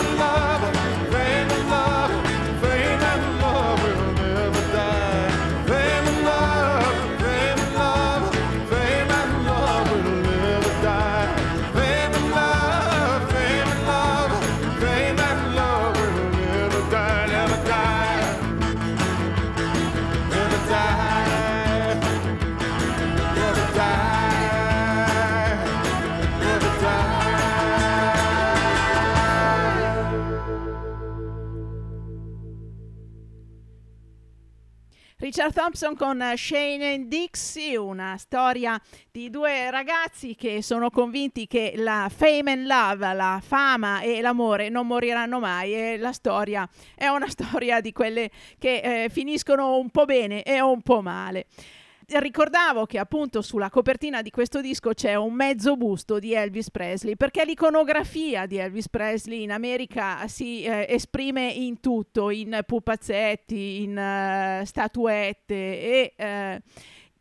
Richard 35.34 35.54
Thompson 35.54 35.96
con 35.96 36.22
Shane 36.36 36.94
and 36.94 37.06
Dixie, 37.06 37.78
una 37.78 38.18
storia 38.18 38.78
di 39.10 39.30
due 39.30 39.72
ragazzi 39.72 40.36
che 40.36 40.62
sono 40.62 40.90
convinti 40.90 41.48
che 41.48 41.72
la 41.78 42.12
fame 42.14 42.52
and 42.52 42.66
love, 42.66 43.14
la 43.14 43.42
fama 43.42 44.02
e 44.02 44.20
l'amore 44.20 44.68
non 44.68 44.88
moriranno 44.88 45.40
mai 45.40 45.74
e 45.74 45.98
la 45.98 46.12
storia 46.12 46.68
è 46.96 47.08
una 47.08 47.30
storia 47.32 47.80
di 47.80 47.94
quelle 47.94 48.30
che 48.60 49.04
eh, 49.04 49.10
finiscono 49.10 49.78
un 49.78 49.90
po' 49.90 50.04
bene 50.04 50.44
e 50.44 50.60
un 50.60 50.82
po' 50.82 51.02
male 51.02 51.46
ricordavo 52.20 52.86
che 52.86 52.98
appunto 52.98 53.42
sulla 53.42 53.70
copertina 53.70 54.22
di 54.22 54.30
questo 54.30 54.62
disco 54.62 54.94
c'è 54.94 55.16
un 55.16 55.34
mezzo 55.34 55.78
busto 55.78 56.20
di 56.20 56.34
Elvis 56.34 56.70
Presley 56.72 57.16
perché 57.16 57.46
l'iconografia 57.46 58.46
di 58.46 58.58
Elvis 58.58 58.90
Presley 58.90 59.44
in 59.44 59.52
America 59.52 60.28
si 60.28 60.64
eh, 60.64 60.86
esprime 60.90 61.50
in 61.50 61.80
tutto, 61.80 62.30
in 62.30 62.60
pupazzetti, 62.66 63.84
in 63.84 64.62
uh, 64.62 64.66
statuette 64.66 65.54
e 65.54 66.14
uh, 66.18 66.62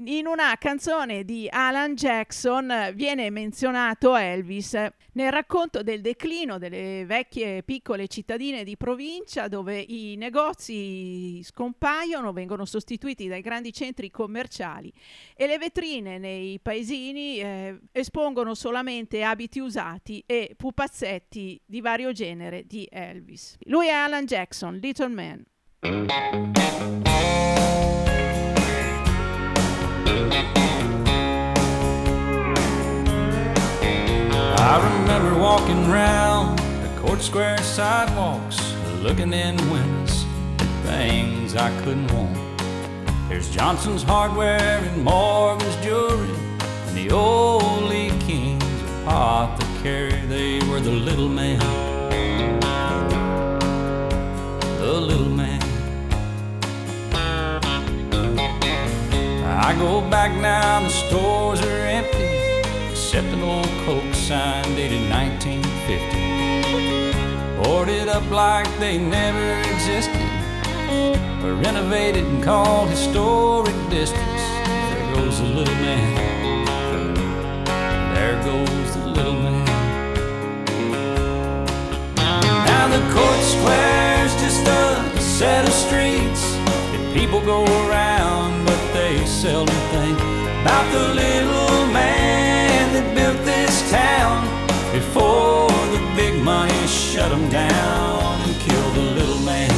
in 0.05 0.27
una 0.27 0.57
canzone 0.59 1.25
di 1.25 1.47
Alan 1.51 1.95
Jackson 1.95 2.93
viene 2.95 3.29
menzionato 3.31 4.17
Elvis 4.17 4.73
nel 5.13 5.31
racconto 5.31 5.83
del 5.83 6.01
declino 6.01 6.57
delle 6.59 7.05
vecchie 7.05 7.63
piccole 7.63 8.09
cittadine 8.09 8.65
di 8.65 8.77
provincia 8.77 9.49
dove 9.49 9.79
i 9.79 10.15
negozi 10.17 11.43
scompaiono, 11.43 12.33
vengono 12.33 12.65
sostituiti 12.65 13.29
dai 13.29 13.43
grandi 13.43 13.73
centri 13.73 14.11
commerciali 14.11 14.93
e 15.37 15.47
le 15.47 15.59
vetrine 15.59 16.19
nei 16.19 16.59
paesini 16.61 17.41
eh, 17.41 17.81
espongono 17.93 18.55
solamente 18.55 19.23
abiti 19.23 19.61
usati 19.61 20.23
e 20.25 20.55
pupazzetti 20.57 21.61
di 21.67 21.81
vario 21.81 22.13
genere 22.13 22.65
di 22.67 22.89
Elvis. 22.91 23.57
Lui 23.65 23.89
è 23.89 23.93
Alan 23.93 24.25
Jackson, 24.25 24.77
Little 24.77 25.09
Man. 25.09 25.45
I 34.59 34.77
remember 34.93 35.39
walking 35.39 35.89
round 35.89 36.59
the 36.59 37.01
court 37.01 37.23
square 37.23 37.59
sidewalks, 37.59 38.59
looking 39.01 39.33
in 39.33 39.57
windows 39.71 40.25
at 40.59 40.69
things 40.85 41.55
I 41.57 41.71
couldn't 41.83 42.13
want. 42.13 42.37
There's 43.29 43.49
Johnson's 43.51 44.03
hardware 44.03 44.79
and 44.79 45.05
Morgan's 45.05 45.77
jewelry, 45.77 46.35
and 46.87 46.97
the 46.97 47.11
old 47.13 47.85
Lee 47.85 48.11
Kings 48.27 48.65
apothecary. 49.03 50.21
They 50.27 50.59
were 50.69 50.81
the 50.81 50.91
little 50.91 51.29
man, 51.29 51.61
the 54.81 54.93
little 54.93 55.30
I 59.53 59.75
go 59.79 60.01
back 60.09 60.33
now, 60.41 60.81
the 60.81 60.89
stores 60.89 61.61
are 61.61 61.87
empty 61.87 62.29
except 62.91 63.27
an 63.29 63.43
old 63.43 63.67
Coke 63.85 64.15
sign 64.15 64.65
dated 64.77 65.11
1950. 65.11 67.63
Boarded 67.63 68.09
up 68.09 68.31
like 68.31 68.69
they 68.79 68.97
never 68.99 69.61
existed, 69.73 70.29
or 71.43 71.55
renovated 71.55 72.25
and 72.25 72.41
called 72.43 72.89
historic 72.91 73.75
districts. 73.91 74.45
There 74.91 75.15
goes 75.15 75.39
the 75.41 75.47
little 75.47 75.75
man. 75.75 76.65
There 78.15 78.37
goes 78.45 78.95
the 78.95 79.07
little 79.09 79.35
man. 79.35 79.67
Now 82.71 82.85
the 82.95 83.03
court 83.13 83.41
square's 83.55 84.35
just 84.45 84.65
a 84.69 85.21
set 85.21 85.67
of 85.67 85.73
streets 85.73 86.43
that 86.93 87.03
people 87.13 87.41
go 87.41 87.65
around, 87.65 88.30
seldom 89.31 89.75
think 89.93 90.19
about 90.61 90.93
the 90.93 91.15
little 91.15 91.87
man 91.95 92.93
that 92.93 93.15
built 93.15 93.39
this 93.45 93.91
town 93.91 94.43
before 94.93 95.71
the 95.95 96.03
big 96.17 96.43
money 96.43 96.87
shut 96.89 97.31
him 97.31 97.49
down 97.49 98.41
and 98.43 98.55
killed 98.61 98.95
the 98.97 99.07
little 99.19 99.39
man. 99.39 99.71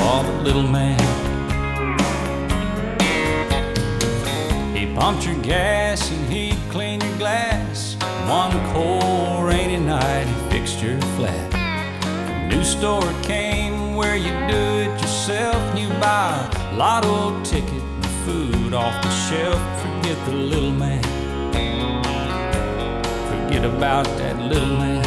Oh, 0.00 0.22
the 0.26 0.42
little 0.42 0.66
man. 0.66 0.98
He 4.76 4.92
pumped 4.94 5.24
your 5.26 5.40
gas 5.42 6.10
and 6.10 6.32
he'd 6.32 6.58
clean 6.70 7.00
your 7.00 7.18
glass. 7.18 7.96
One 8.26 8.52
cold 8.74 9.44
rainy 9.44 9.78
night, 9.78 10.26
he 10.26 10.50
fixed 10.50 10.82
your 10.82 11.00
flat. 11.16 11.54
A 11.54 12.48
new 12.48 12.64
store 12.64 13.12
came 13.22 13.77
where 13.98 14.16
you 14.16 14.30
do 14.46 14.62
it 14.84 15.00
yourself 15.00 15.58
you 15.76 15.88
buy 15.98 16.48
a 16.70 16.76
lotto 16.76 17.42
ticket 17.42 17.82
and 17.82 18.06
food 18.24 18.72
off 18.72 18.94
the 19.02 19.10
shelf. 19.26 19.60
Forget 19.82 20.16
the 20.24 20.34
little 20.34 20.70
man. 20.70 21.02
Forget 23.30 23.64
about 23.64 24.06
that 24.18 24.38
little 24.38 24.76
man. 24.84 25.04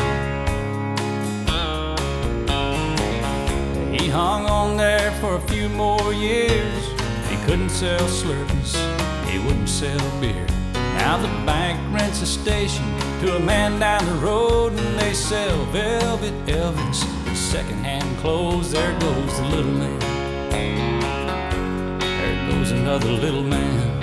He 3.94 4.10
hung 4.10 4.46
on 4.46 4.76
there 4.76 5.12
for 5.22 5.36
a 5.36 5.42
few 5.48 5.70
more 5.70 6.14
years. 6.14 6.84
He 7.30 7.38
couldn't 7.46 7.70
sell 7.70 8.06
Slurpees, 8.08 8.74
he 9.30 9.40
wouldn't 9.40 9.70
sell 9.70 10.02
beer. 10.20 10.46
Now 10.74 11.16
the 11.18 11.30
bank 11.46 11.80
rents 11.94 12.22
a 12.22 12.26
station 12.26 12.86
to 13.22 13.38
a 13.38 13.40
man 13.40 13.80
down 13.80 14.06
the 14.06 14.20
road, 14.26 14.74
and 14.74 15.00
they 15.00 15.14
sell 15.14 15.58
Velvet 15.68 16.34
Elvis, 16.46 17.21
secondhand 17.52 18.18
clothes. 18.20 18.72
There 18.72 18.98
goes 19.02 19.38
the 19.38 19.48
little 19.48 19.74
man. 19.74 20.00
There 22.00 22.50
goes 22.50 22.72
another 22.72 23.12
little 23.12 23.44
man. 23.44 24.00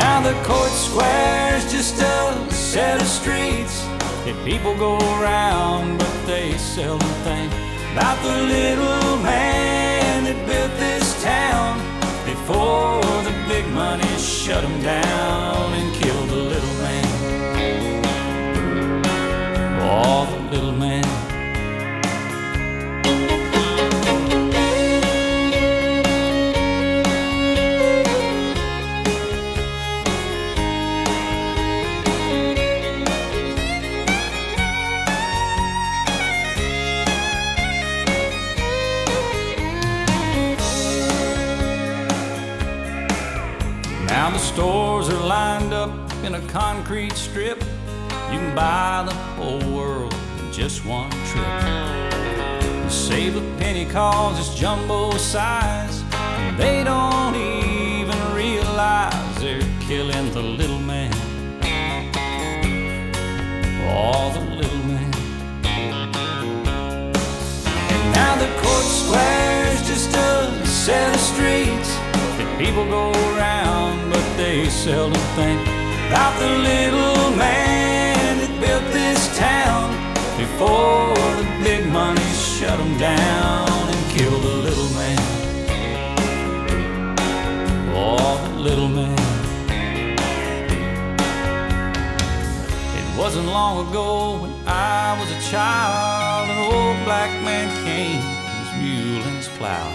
Now 0.00 0.22
the 0.22 0.32
court 0.48 0.70
square's 0.70 1.70
just 1.70 2.00
a 2.00 2.50
set 2.50 3.02
of 3.02 3.06
streets 3.06 3.82
that 4.24 4.42
people 4.46 4.74
go 4.78 4.96
around, 5.20 5.98
but 5.98 6.26
they 6.26 6.56
seldom 6.56 7.06
think 7.28 7.52
about 7.92 8.16
the 8.22 8.36
little 8.56 9.18
man 9.18 10.24
that 10.24 10.46
built 10.48 10.72
this 10.78 11.22
town 11.22 11.76
before 12.24 13.02
the 13.28 13.34
big 13.46 13.66
money 13.74 14.08
shut 14.16 14.64
him 14.64 14.80
down 14.80 15.74
and 15.74 15.94
killed 15.94 16.30
the 16.30 16.42
little 16.52 16.74
man. 16.80 17.08
The 20.28 20.37
little 20.50 20.72
man. 20.72 21.04
Now 44.06 44.30
the 44.30 44.38
stores 44.38 45.10
are 45.10 45.26
lined 45.26 45.74
up 45.74 45.90
in 46.24 46.34
a 46.34 46.40
concrete 46.48 47.12
strip. 47.12 47.62
You 48.30 48.38
can 48.38 48.54
buy 48.54 49.04
the 49.06 49.14
whole 49.14 49.74
world 49.74 50.17
one 50.88 51.10
trip. 51.10 52.90
Save 52.90 53.36
a 53.36 53.56
penny 53.58 53.84
cause 53.84 54.38
it's 54.38 54.58
jumbo 54.58 55.10
size. 55.18 56.02
And 56.14 56.58
they 56.58 56.82
don't 56.82 57.36
even 57.36 58.18
realize 58.34 59.36
they're 59.38 59.60
killing 59.80 60.32
the 60.32 60.40
little 60.42 60.78
man. 60.78 61.12
Oh, 63.90 64.32
the 64.32 64.40
little 64.56 64.84
man. 64.88 65.12
And 67.92 68.14
now 68.14 68.34
the 68.36 68.50
court 68.62 68.84
square's 68.84 69.86
just 69.86 70.16
a 70.16 70.66
set 70.66 71.14
of 71.14 71.20
streets 71.20 71.90
that 72.38 72.56
people 72.58 72.86
go 72.86 73.12
around, 73.12 74.10
but 74.10 74.24
they 74.38 74.70
seldom 74.70 75.20
think 75.36 75.60
about 76.08 76.38
the 76.40 76.48
little 76.48 77.36
man 77.36 78.38
that 78.38 78.60
built 78.60 78.84
this 78.94 79.36
town 79.36 79.97
before 80.58 81.14
the 81.36 81.46
big 81.62 81.86
money 81.92 82.20
shut 82.34 82.80
him 82.80 82.98
down 82.98 83.88
and 83.94 84.10
killed 84.10 84.42
the 84.42 84.56
little 84.66 84.90
man. 84.98 85.18
Oh, 87.94 88.50
the 88.50 88.58
little 88.58 88.88
man. 88.88 89.16
It 92.98 93.16
wasn't 93.16 93.46
long 93.46 93.88
ago 93.88 94.38
when 94.42 94.52
I 94.66 95.16
was 95.20 95.30
a 95.30 95.40
child, 95.48 96.50
an 96.50 96.58
old 96.58 97.04
black 97.04 97.30
man 97.44 97.68
came, 97.84 98.20
his 98.58 98.70
mule 98.82 99.22
and 99.28 99.36
his 99.36 99.48
plow. 99.58 99.88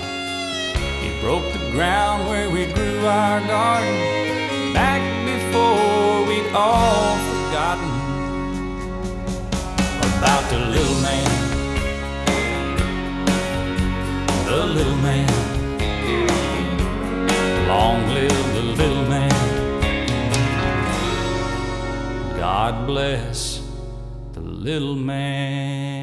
He 1.01 1.09
broke 1.19 1.43
the 1.51 1.71
ground 1.71 2.29
where 2.29 2.49
we 2.49 2.71
grew 2.71 3.05
our 3.05 3.41
garden 3.41 4.73
back 4.73 5.01
before 5.25 6.25
we'd 6.25 6.55
all 6.55 7.17
forgotten 7.27 7.92
about 10.23 10.49
the 10.49 10.57
little 10.57 10.99
man. 11.01 11.31
The 14.45 14.65
little 14.77 14.99
man. 15.07 15.27
Long 17.67 18.07
live 18.07 18.53
the 18.57 18.61
little 18.79 19.05
man. 19.15 19.31
God 22.37 22.87
bless 22.87 23.61
the 24.31 24.39
little 24.39 24.95
man. 24.95 26.02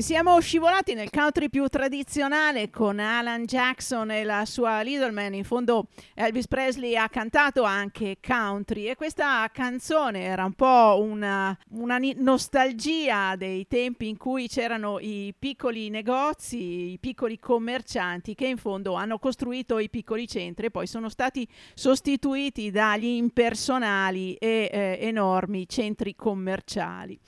E 0.00 0.02
siamo 0.02 0.40
scivolati 0.40 0.94
nel 0.94 1.10
country 1.10 1.50
più 1.50 1.68
tradizionale 1.68 2.70
con 2.70 2.98
Alan 2.98 3.44
Jackson 3.44 4.10
e 4.10 4.24
la 4.24 4.46
sua 4.46 4.80
Little 4.80 5.10
Man. 5.10 5.34
In 5.34 5.44
fondo 5.44 5.88
Elvis 6.14 6.48
Presley 6.48 6.96
ha 6.96 7.10
cantato 7.10 7.64
anche 7.64 8.16
country 8.26 8.86
e 8.86 8.96
questa 8.96 9.46
canzone 9.52 10.22
era 10.22 10.46
un 10.46 10.54
po' 10.54 11.02
una, 11.02 11.54
una 11.72 11.98
nostalgia 12.16 13.36
dei 13.36 13.66
tempi 13.68 14.08
in 14.08 14.16
cui 14.16 14.48
c'erano 14.48 14.98
i 15.00 15.34
piccoli 15.38 15.90
negozi, 15.90 16.92
i 16.92 16.98
piccoli 16.98 17.38
commercianti 17.38 18.34
che 18.34 18.46
in 18.46 18.56
fondo 18.56 18.94
hanno 18.94 19.18
costruito 19.18 19.78
i 19.78 19.90
piccoli 19.90 20.26
centri 20.26 20.68
e 20.68 20.70
poi 20.70 20.86
sono 20.86 21.10
stati 21.10 21.46
sostituiti 21.74 22.70
dagli 22.70 23.04
impersonali 23.04 24.32
e 24.36 24.70
eh, 24.72 24.98
enormi 25.02 25.68
centri 25.68 26.16
commerciali. 26.16 27.20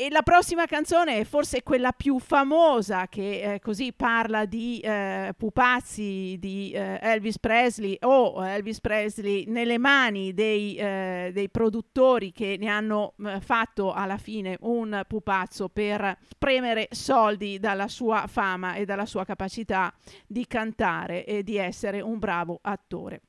E 0.00 0.10
la 0.10 0.22
prossima 0.22 0.66
canzone 0.66 1.18
è 1.18 1.24
forse 1.24 1.64
quella 1.64 1.90
più 1.90 2.20
famosa 2.20 3.08
che 3.08 3.54
eh, 3.54 3.58
così 3.58 3.92
parla 3.92 4.44
di 4.44 4.78
eh, 4.78 5.34
pupazzi 5.36 6.36
di 6.38 6.70
eh, 6.70 7.00
Elvis 7.02 7.40
Presley 7.40 7.96
o 8.02 8.46
Elvis 8.46 8.78
Presley 8.78 9.46
nelle 9.48 9.76
mani 9.76 10.34
dei, 10.34 10.76
eh, 10.76 11.30
dei 11.34 11.50
produttori 11.50 12.30
che 12.30 12.54
ne 12.60 12.68
hanno 12.68 13.14
eh, 13.26 13.40
fatto 13.40 13.92
alla 13.92 14.18
fine 14.18 14.56
un 14.60 15.02
pupazzo 15.04 15.68
per 15.68 16.16
premere 16.38 16.86
soldi 16.92 17.58
dalla 17.58 17.88
sua 17.88 18.28
fama 18.28 18.74
e 18.74 18.84
dalla 18.84 19.04
sua 19.04 19.24
capacità 19.24 19.92
di 20.28 20.46
cantare 20.46 21.24
e 21.24 21.42
di 21.42 21.56
essere 21.56 22.00
un 22.00 22.20
bravo 22.20 22.60
attore. 22.62 23.22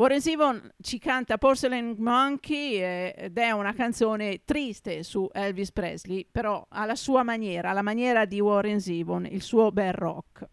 Warren 0.00 0.22
Zevon 0.22 0.72
ci 0.80 0.98
canta 0.98 1.36
Porcelain 1.36 1.94
Monkey 1.98 2.80
eh, 2.80 3.14
ed 3.14 3.36
è 3.36 3.50
una 3.50 3.74
canzone 3.74 4.40
triste 4.46 5.02
su 5.02 5.28
Elvis 5.30 5.72
Presley, 5.72 6.26
però 6.30 6.66
alla 6.70 6.94
sua 6.94 7.22
maniera, 7.22 7.68
alla 7.68 7.82
maniera 7.82 8.24
di 8.24 8.40
Warren 8.40 8.80
Zevon, 8.80 9.26
il 9.26 9.42
suo 9.42 9.70
bel 9.70 9.92
rock. 9.92 10.48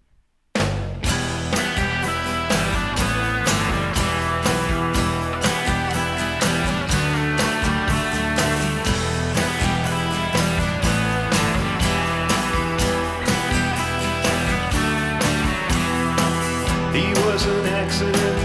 He 16.91 17.13
was 17.23 17.45
an 17.45 17.65
accident 17.75 18.36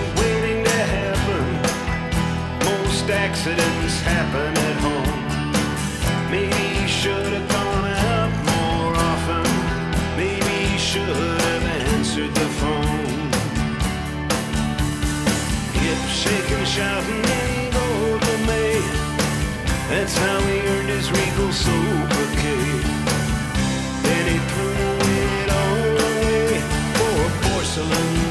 accidents 3.33 3.99
happen 4.03 4.53
at 4.69 4.77
home. 4.87 5.23
Maybe 6.31 6.65
he 6.77 6.87
should 6.87 7.33
have 7.33 7.49
gone 7.49 7.87
out 8.13 8.33
more 8.53 8.93
often. 9.11 9.47
Maybe 10.19 10.55
he 10.69 10.79
should 10.79 11.17
have 11.47 11.65
answered 11.89 12.33
the 12.35 12.49
phone. 12.61 13.31
Hip 15.81 16.03
shaking, 16.21 16.67
shouting 16.77 17.25
in 17.41 17.71
Golden 17.79 18.41
May. 18.51 18.77
That's 19.89 20.15
how 20.25 20.39
he 20.49 20.57
earned 20.73 20.91
his 20.91 21.11
regal 21.11 21.53
sobriquet. 21.65 22.85
Then 24.07 24.25
he 24.33 24.39
threw 24.51 24.77
it 25.25 25.49
all 25.59 25.79
away 25.89 26.61
for 26.99 27.19
porcelain 27.45 28.22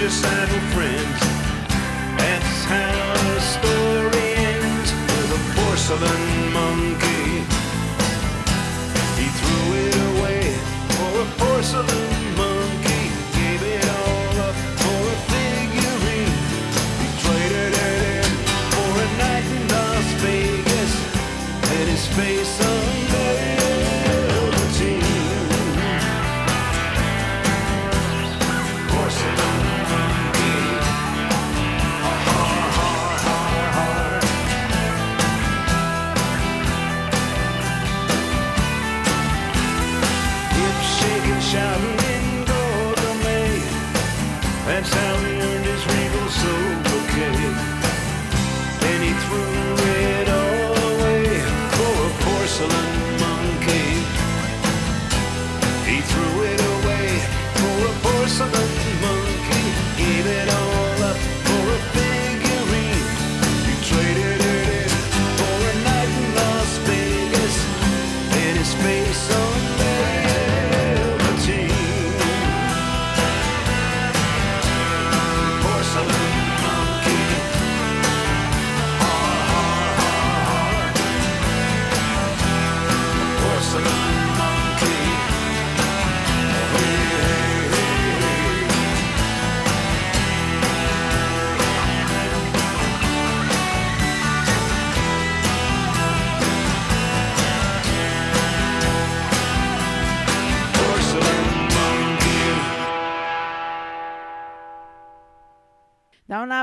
his 0.00 0.22
regicidal 0.22 0.60
friends. 0.72 1.20
That's 2.16 2.64
how 2.64 3.14
the 3.34 3.40
story 3.40 4.28
ends 4.34 4.92
with 4.92 5.38
a 5.38 5.42
porcelain 5.56 6.52
monkey. 6.52 7.44
He 9.20 9.26
threw 9.38 9.64
it 9.84 9.96
away 10.10 10.54
for 10.96 11.10
a 11.20 11.26
porcelain 11.38 12.19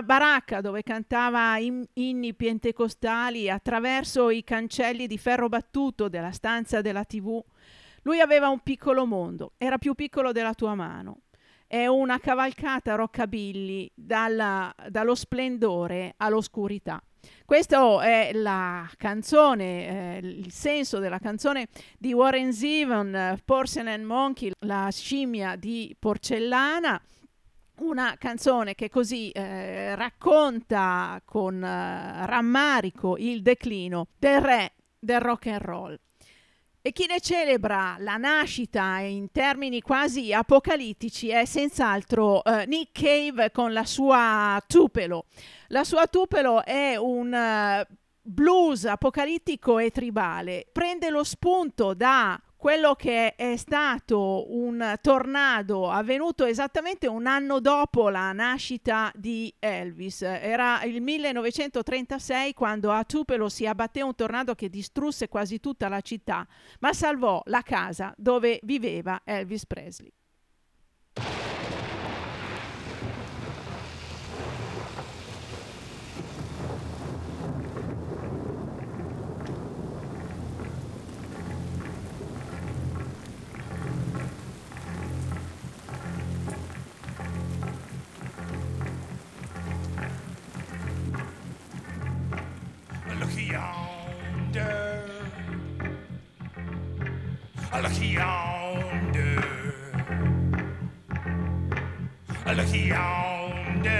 baracca 0.01 0.61
dove 0.61 0.83
cantava 0.83 1.57
in- 1.57 1.85
inni 1.93 2.33
pentecostali 2.33 3.49
attraverso 3.49 4.29
i 4.29 4.43
cancelli 4.43 5.07
di 5.07 5.17
ferro 5.17 5.49
battuto 5.49 6.09
della 6.09 6.31
stanza 6.31 6.81
della 6.81 7.03
TV. 7.03 7.41
Lui 8.03 8.19
aveva 8.19 8.49
un 8.49 8.59
piccolo 8.59 9.05
mondo, 9.05 9.53
era 9.57 9.77
più 9.77 9.93
piccolo 9.93 10.31
della 10.31 10.53
tua 10.53 10.75
mano. 10.75 11.21
È 11.67 11.85
una 11.85 12.19
cavalcata 12.19 12.95
rockabilly 12.95 13.91
dalla- 13.93 14.73
dallo 14.89 15.15
splendore 15.15 16.13
all'oscurità. 16.17 17.01
Questa 17.45 18.01
è 18.03 18.31
la 18.33 18.89
canzone, 18.97 20.17
eh, 20.17 20.19
il 20.19 20.51
senso 20.51 20.99
della 20.99 21.19
canzone 21.19 21.67
di 21.97 22.13
Warren 22.13 22.53
Zevon, 22.53 23.13
eh, 23.13 23.41
Porcelain 23.43 24.03
Monkey, 24.03 24.51
la 24.59 24.89
scimmia 24.91 25.55
di 25.55 25.95
porcellana. 25.97 27.01
Una 27.80 28.15
canzone 28.17 28.73
che 28.73 28.89
così 28.89 29.30
eh, 29.30 29.95
racconta 29.95 31.21
con 31.23 31.63
eh, 31.63 32.25
rammarico 32.25 33.17
il 33.17 33.43
declino 33.43 34.07
del 34.17 34.41
re 34.41 34.73
del 34.99 35.19
rock 35.19 35.47
and 35.47 35.61
roll. 35.61 35.99
E 36.82 36.91
chi 36.91 37.05
ne 37.05 37.19
celebra 37.19 37.97
la 37.99 38.17
nascita 38.17 38.99
in 38.99 39.30
termini 39.32 39.82
quasi 39.82 40.34
apocalittici 40.34 41.30
è 41.30 41.45
senz'altro 41.45 42.43
eh, 42.43 42.65
Nick 42.65 42.99
Cave 42.99 43.51
con 43.51 43.73
la 43.73 43.86
sua 43.86 44.63
Tupelo. 44.65 45.25
La 45.67 45.84
sua 45.84 46.07
Tupelo 46.07 46.63
è 46.63 46.95
un 46.95 47.34
eh, 47.34 47.86
blues 48.21 48.86
apocalittico 48.86 49.80
e 49.80 49.91
tribale. 49.91 50.67
Prende 50.71 51.09
lo 51.09 51.23
spunto 51.23 51.93
da 51.93 52.41
quello 52.57 52.95
che 52.95 53.35
è 53.35 53.55
stato 53.55 54.51
un 54.53 54.97
tornado 55.01 55.89
avvenuto 55.89 56.43
esattamente 56.45 57.07
un 57.07 57.27
anno 57.27 57.59
dopo 57.59 58.09
la 58.09 58.31
nascita 58.33 59.11
di 59.15 59.53
Elvis. 59.59 60.23
Era 60.23 60.83
il 60.83 61.01
1936 61.01 62.53
quando 62.53 62.91
a 62.91 63.03
Tupelo 63.03 63.47
si 63.47 63.65
abbatté 63.65 64.01
un 64.01 64.15
tornado 64.15 64.55
che 64.55 64.69
distrusse 64.69 65.29
quasi 65.29 65.59
tutta 65.59 65.87
la 65.87 66.01
città, 66.01 66.45
ma 66.79 66.91
salvò 66.93 67.41
la 67.45 67.61
casa 67.61 68.13
dove 68.17 68.59
viveva 68.63 69.21
Elvis 69.23 69.65
Presley. 69.65 70.11
Look 97.74 98.01
yonder. 98.01 99.43
Look 102.45 102.74
yonder. 102.74 103.93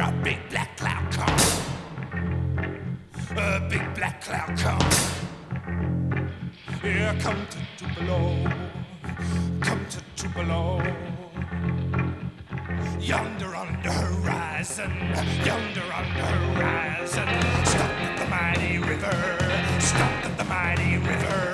A 0.00 0.12
big 0.24 0.38
black 0.50 0.76
cloud 0.76 1.12
come. 1.12 1.38
A 3.36 3.60
big 3.68 3.94
black 3.94 4.22
cloud 4.22 4.58
come. 4.58 4.90
Here 6.82 7.14
come 7.20 7.46
to 7.46 7.58
Tupelo. 7.76 8.50
Come 9.60 9.86
to 9.90 10.00
Tupelo. 10.16 10.82
Yonder 12.98 13.54
on 13.54 13.78
the 13.82 13.92
horizon, 13.92 14.90
yonder 15.44 15.92
on 15.92 16.06
the 16.14 16.24
horizon. 16.24 17.28
Stop 17.66 17.90
at 18.00 18.18
the 18.18 18.26
mighty 18.26 18.78
river, 18.78 19.78
stop 19.78 20.24
at 20.24 20.38
the 20.38 20.44
mighty 20.44 20.96
river. 20.96 21.53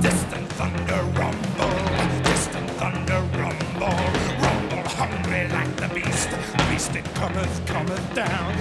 Distant 0.00 0.48
thunder 0.52 1.02
rumble, 1.18 2.22
distant 2.22 2.70
thunder 2.72 3.20
rumble, 3.38 3.96
rumble 4.42 4.88
hungry 4.90 5.48
like 5.48 5.76
the 5.76 5.88
beast. 5.94 6.28
Beast 6.68 6.94
it 6.96 7.04
cometh, 7.14 7.66
cometh 7.66 8.14
down. 8.14 8.55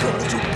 Kau. 0.00 0.49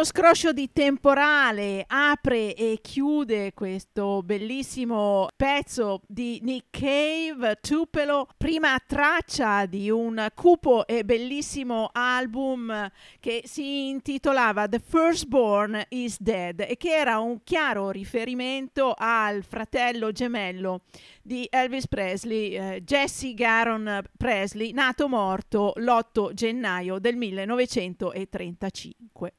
lo 0.00 0.06
scroscio 0.06 0.54
di 0.54 0.72
temporale 0.72 1.84
apre 1.86 2.54
e 2.54 2.78
chiude 2.80 3.52
questo 3.52 4.22
bellissimo 4.22 5.28
pezzo 5.36 6.00
di 6.06 6.40
Nick 6.42 6.68
Cave, 6.70 7.58
Tupelo, 7.60 8.26
prima 8.38 8.80
traccia 8.86 9.66
di 9.66 9.90
un 9.90 10.26
cupo 10.34 10.86
e 10.86 11.04
bellissimo 11.04 11.90
album 11.92 12.90
che 13.20 13.42
si 13.44 13.88
intitolava 13.88 14.66
The 14.68 14.80
Firstborn 14.82 15.84
is 15.90 16.18
Dead 16.18 16.60
e 16.60 16.78
che 16.78 16.96
era 16.96 17.18
un 17.18 17.44
chiaro 17.44 17.90
riferimento 17.90 18.94
al 18.96 19.44
fratello 19.44 20.12
gemello 20.12 20.80
di 21.20 21.46
Elvis 21.50 21.86
Presley, 21.86 22.52
eh, 22.52 22.80
Jesse 22.84 23.34
Garon 23.34 24.00
Presley, 24.16 24.72
nato 24.72 25.08
morto 25.08 25.74
l'8 25.76 26.32
gennaio 26.32 26.98
del 26.98 27.16
1935. 27.16 29.34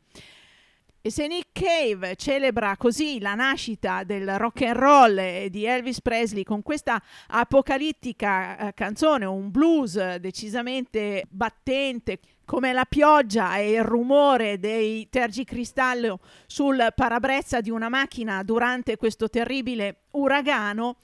E 1.04 1.10
se 1.10 1.26
Nick 1.26 1.47
Cave 1.52 2.16
celebra 2.16 2.78
così 2.78 3.20
la 3.20 3.34
nascita 3.34 4.04
del 4.04 4.38
rock 4.38 4.62
and 4.62 4.76
roll 4.76 5.45
di 5.47 5.66
Elvis 5.66 5.99
Presley 5.99 6.43
con 6.43 6.62
questa 6.62 7.02
apocalittica 7.30 8.68
eh, 8.68 8.74
canzone, 8.76 9.26
un 9.26 9.49
blues 9.49 10.18
decisamente 10.18 11.26
battente 11.28 12.20
come 12.45 12.72
la 12.72 12.86
pioggia 12.86 13.58
e 13.58 13.72
il 13.72 13.84
rumore 13.84 14.60
dei 14.60 15.10
tergicristallo 15.10 16.20
sul 16.45 16.93
parabrezza 16.95 17.62
di 17.62 17.72
una 17.72 17.89
macchina 17.89 18.43
durante 18.43 18.95
questo 18.97 19.28
terribile 19.28 20.02
uragano, 20.12 20.97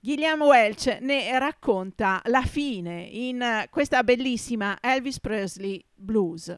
Gilliam 0.00 0.42
Welch 0.42 0.98
ne 1.02 1.38
racconta 1.38 2.20
la 2.24 2.42
fine 2.42 3.02
in 3.02 3.66
questa 3.70 4.02
bellissima 4.02 4.78
Elvis 4.80 5.20
Presley 5.20 5.84
Blues. 5.94 6.52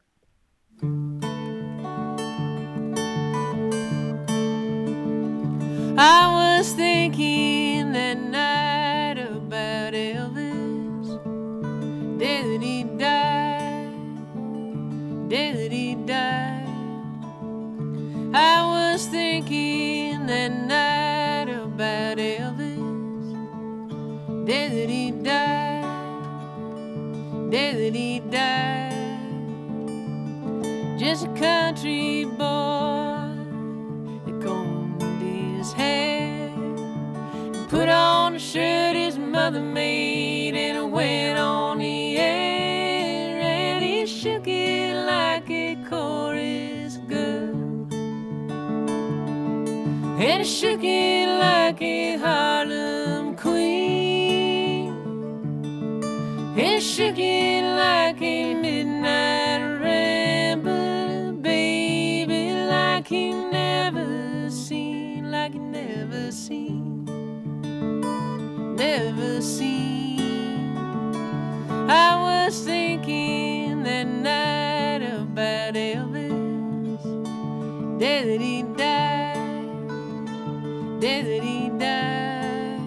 I 6.01 6.29
was 6.33 6.75
thinking 6.75 7.91
that 7.91 8.21
night 8.21 9.19
about 9.19 9.95
Elvis. 9.95 11.09
Did 12.21 12.63
he 12.63 12.85
die? 12.85 13.91
Did 15.27 15.73
he 15.73 15.97
die? 15.97 16.65
I 18.33 18.65
was 18.65 19.07
thinking 19.07 20.27
that 20.27 20.53
night 20.69 21.53
about 21.53 22.19
Elvis. 22.19 23.27
Did 24.47 24.89
he 24.89 25.11
die? 25.11 25.83
Did 27.51 27.97
he 27.97 28.21
die? 28.21 29.19
Just 30.97 31.25
a 31.27 31.29
country 31.35 32.25
boy. 32.25 32.98
shirt 38.53 38.97
his 38.97 39.19
mother 39.19 39.61
made 39.61 40.55
and 40.57 40.79
it 40.79 40.91
went 40.91 41.39
on 41.39 41.79
the 41.79 42.17
air 42.17 43.39
and 43.41 43.85
he 43.85 44.07
shook 44.07 44.49
it 44.49 45.05
like 45.05 45.51
a 45.51 45.77
chorus 45.87 46.97
girl 47.09 47.55
and 50.19 50.43
he 50.43 50.45
shook 50.45 50.83
it 50.83 51.29
like 51.39 51.83
a 51.83 52.17
Harlem 52.17 53.37
queen. 53.37 54.97
And 56.57 56.59
he 56.59 56.81
shook 56.81 57.19
it 57.19 57.63
like 57.77 58.23
a 58.23 58.55
never 68.89 69.43
seen. 69.43 70.77
I 72.07 72.11
was 72.27 72.61
thinking 72.65 73.83
that 73.83 74.07
night 74.07 75.03
about 75.03 75.75
Elvis, 75.75 77.03
day 77.99 78.21
that 78.29 78.41
he 78.41 78.63
died, 78.87 79.89
day 81.01 81.21
that 81.29 81.43
he 81.51 81.61
died. 81.87 82.81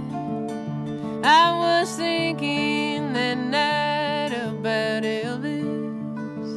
I 1.23 1.45
was 1.63 1.87
thinking 1.95 3.13
that 3.13 3.37
night 3.59 4.33
about 4.49 5.03
Elvis, 5.03 6.51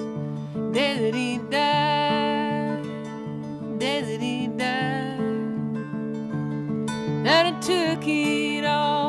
day 0.72 0.94
that 1.02 1.14
he 1.22 1.32
died, 1.58 2.84
day 3.78 4.00
that 4.08 4.20
he 4.28 4.46
died. 4.46 5.20
That 7.26 7.44
it 7.50 7.58
took 7.62 8.06
it 8.06 8.64
all 8.64 9.03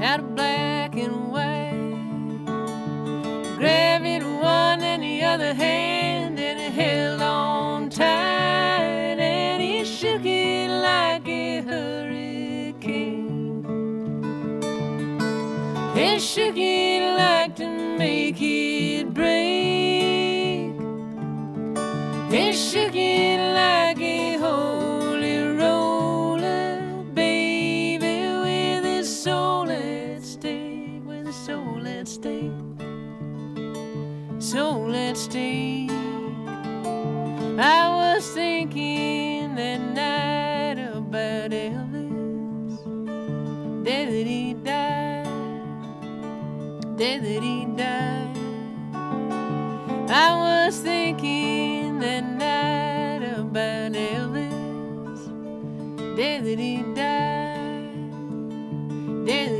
out 0.00 0.20
of 0.20 0.34
black 0.36 0.94
and 0.94 1.32
white. 1.32 1.74
Grab 3.58 4.04
it 4.04 4.22
one 4.22 4.80
and 4.82 5.02
the 5.02 5.22
other 5.24 5.52
hand 5.52 6.38
and 6.38 6.60
it 6.60 6.70
held 6.72 7.20
on 7.20 7.90
tight 7.90 9.18
and 9.18 9.60
he 9.60 9.84
shook 9.84 10.24
it 10.24 10.70
like 10.70 11.26
a 11.26 11.60
hurricane. 11.62 13.64
He 15.96 16.20
shook 16.20 16.56
it 16.56 17.16
like 17.16 17.56
to 17.56 17.66
make 17.98 18.40
it 18.40 19.12
break. 19.12 20.74
He 22.30 22.52
shook 22.52 22.94
it 22.94 23.54
like 23.54 23.98
a 24.00 24.36
holy 24.36 24.67
soul 31.48 31.86
at 31.88 32.06
stake, 32.06 32.52
soul 34.38 34.94
at 34.94 35.16
stake. 35.16 35.90
I 37.58 37.88
was 37.88 38.30
thinking 38.32 39.54
that 39.54 39.80
night 39.80 40.78
about 40.78 41.50
Elvis, 41.52 42.74
day 43.82 44.04
that 44.04 44.26
he 44.26 44.52
died, 44.62 45.26
day 46.98 47.18
that 47.18 47.42
he 47.42 47.64
died. 47.64 48.36
I 50.10 50.28
was 50.44 50.80
thinking 50.80 51.98
that 52.00 52.24
night 52.24 53.22
about 53.26 53.92
Elvis, 53.92 55.20
day 56.14 56.40
that 56.40 56.58
he 56.58 56.82
died, 56.94 58.04
day 59.24 59.57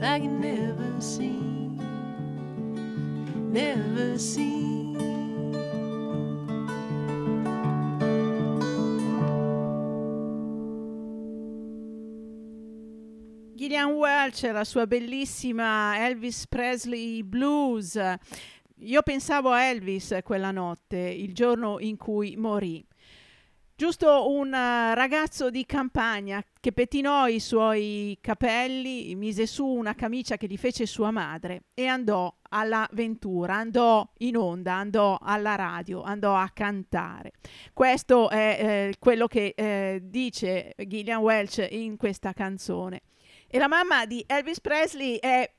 like 0.00 0.22
he 0.22 0.28
never 0.28 1.00
seen, 1.00 1.80
never 3.50 4.18
seen. 4.18 4.76
Gillian 13.54 13.94
Welch, 13.94 14.42
la 14.52 14.64
sua 14.64 14.86
bellissima 14.86 15.96
Elvis 16.06 16.46
Presley 16.46 17.22
Blues. 17.22 17.98
Io 18.80 19.02
pensavo 19.02 19.50
a 19.50 19.62
Elvis 19.62 20.18
quella 20.22 20.52
notte, 20.52 20.98
il 20.98 21.32
giorno 21.32 21.80
in 21.80 21.96
cui 21.96 22.36
morì. 22.36 22.85
Giusto 23.78 24.30
un 24.30 24.54
eh, 24.54 24.94
ragazzo 24.94 25.50
di 25.50 25.66
campagna 25.66 26.42
che 26.58 26.72
pettinò 26.72 27.26
i 27.26 27.38
suoi 27.38 28.16
capelli, 28.22 29.14
mise 29.16 29.46
su 29.46 29.66
una 29.66 29.94
camicia 29.94 30.38
che 30.38 30.46
gli 30.46 30.56
fece 30.56 30.86
sua 30.86 31.10
madre 31.10 31.64
e 31.74 31.86
andò 31.86 32.34
alla 32.48 32.88
ventura, 32.92 33.56
andò 33.56 34.10
in 34.20 34.38
onda, 34.38 34.76
andò 34.76 35.18
alla 35.20 35.56
radio, 35.56 36.00
andò 36.00 36.34
a 36.34 36.48
cantare. 36.54 37.32
Questo 37.74 38.30
è 38.30 38.56
eh, 38.58 38.94
quello 38.98 39.26
che 39.26 39.52
eh, 39.54 40.00
dice 40.04 40.72
Gillian 40.78 41.20
Welch 41.20 41.66
in 41.70 41.98
questa 41.98 42.32
canzone. 42.32 43.02
E 43.46 43.58
la 43.58 43.68
mamma 43.68 44.06
di 44.06 44.24
Elvis 44.26 44.62
Presley 44.62 45.18
è 45.18 45.52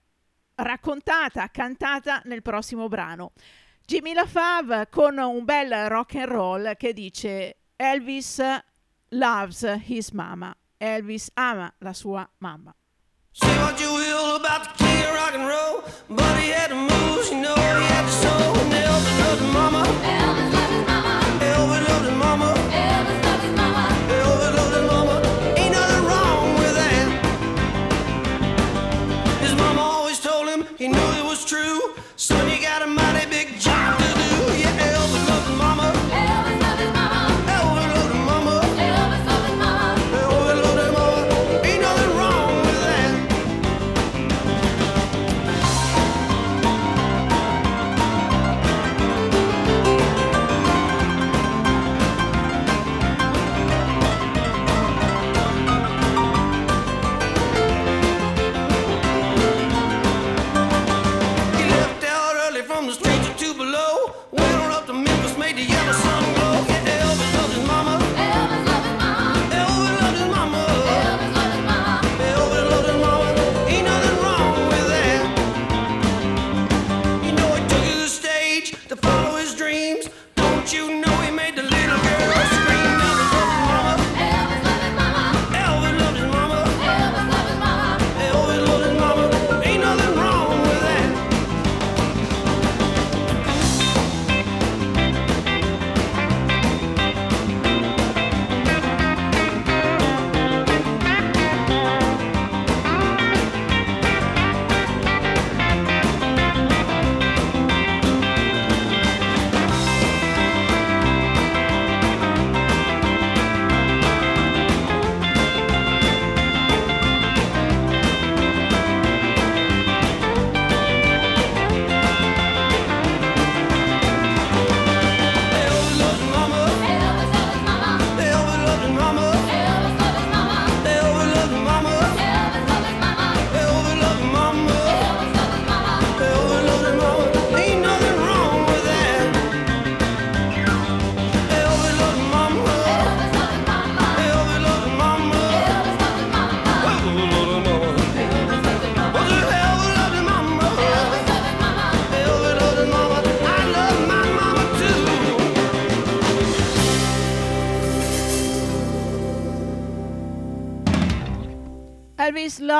raccontata, 0.55 1.47
cantata 1.51 2.23
nel 2.25 2.41
prossimo 2.41 2.87
brano. 2.87 3.33
Jimmy 3.85 4.13
LaFave 4.13 4.87
con 4.89 5.19
un 5.19 5.45
bel 5.45 5.87
rock 5.87 6.15
and 6.15 6.25
roll 6.25 6.75
che 6.77 6.93
dice 6.93 7.57
Elvis 7.79 8.61
loves 9.11 9.61
his 9.61 10.13
mama. 10.13 10.55
Elvis 10.81 11.29
ama 11.35 11.73
la 11.81 11.91
sua 11.91 12.27
mamma. 12.39 12.73
Say 13.33 13.55
what 13.57 13.79
you 13.79 13.91
will 13.93 14.35
about 14.35 14.63
the 14.63 14.83
king 14.83 15.03
of 15.03 15.13
rock 15.13 15.33
and 15.33 15.47
roll, 15.47 15.83
but 16.09 16.37
he 16.39 16.49
had 16.49 16.71
the 16.71 16.75
moves, 16.75 17.29
you 17.29 17.41
know 17.41 17.55
he 17.55 17.61
had 17.61 18.05
the 18.05 18.11
soul. 18.11 18.57
Mama. 19.53 20.26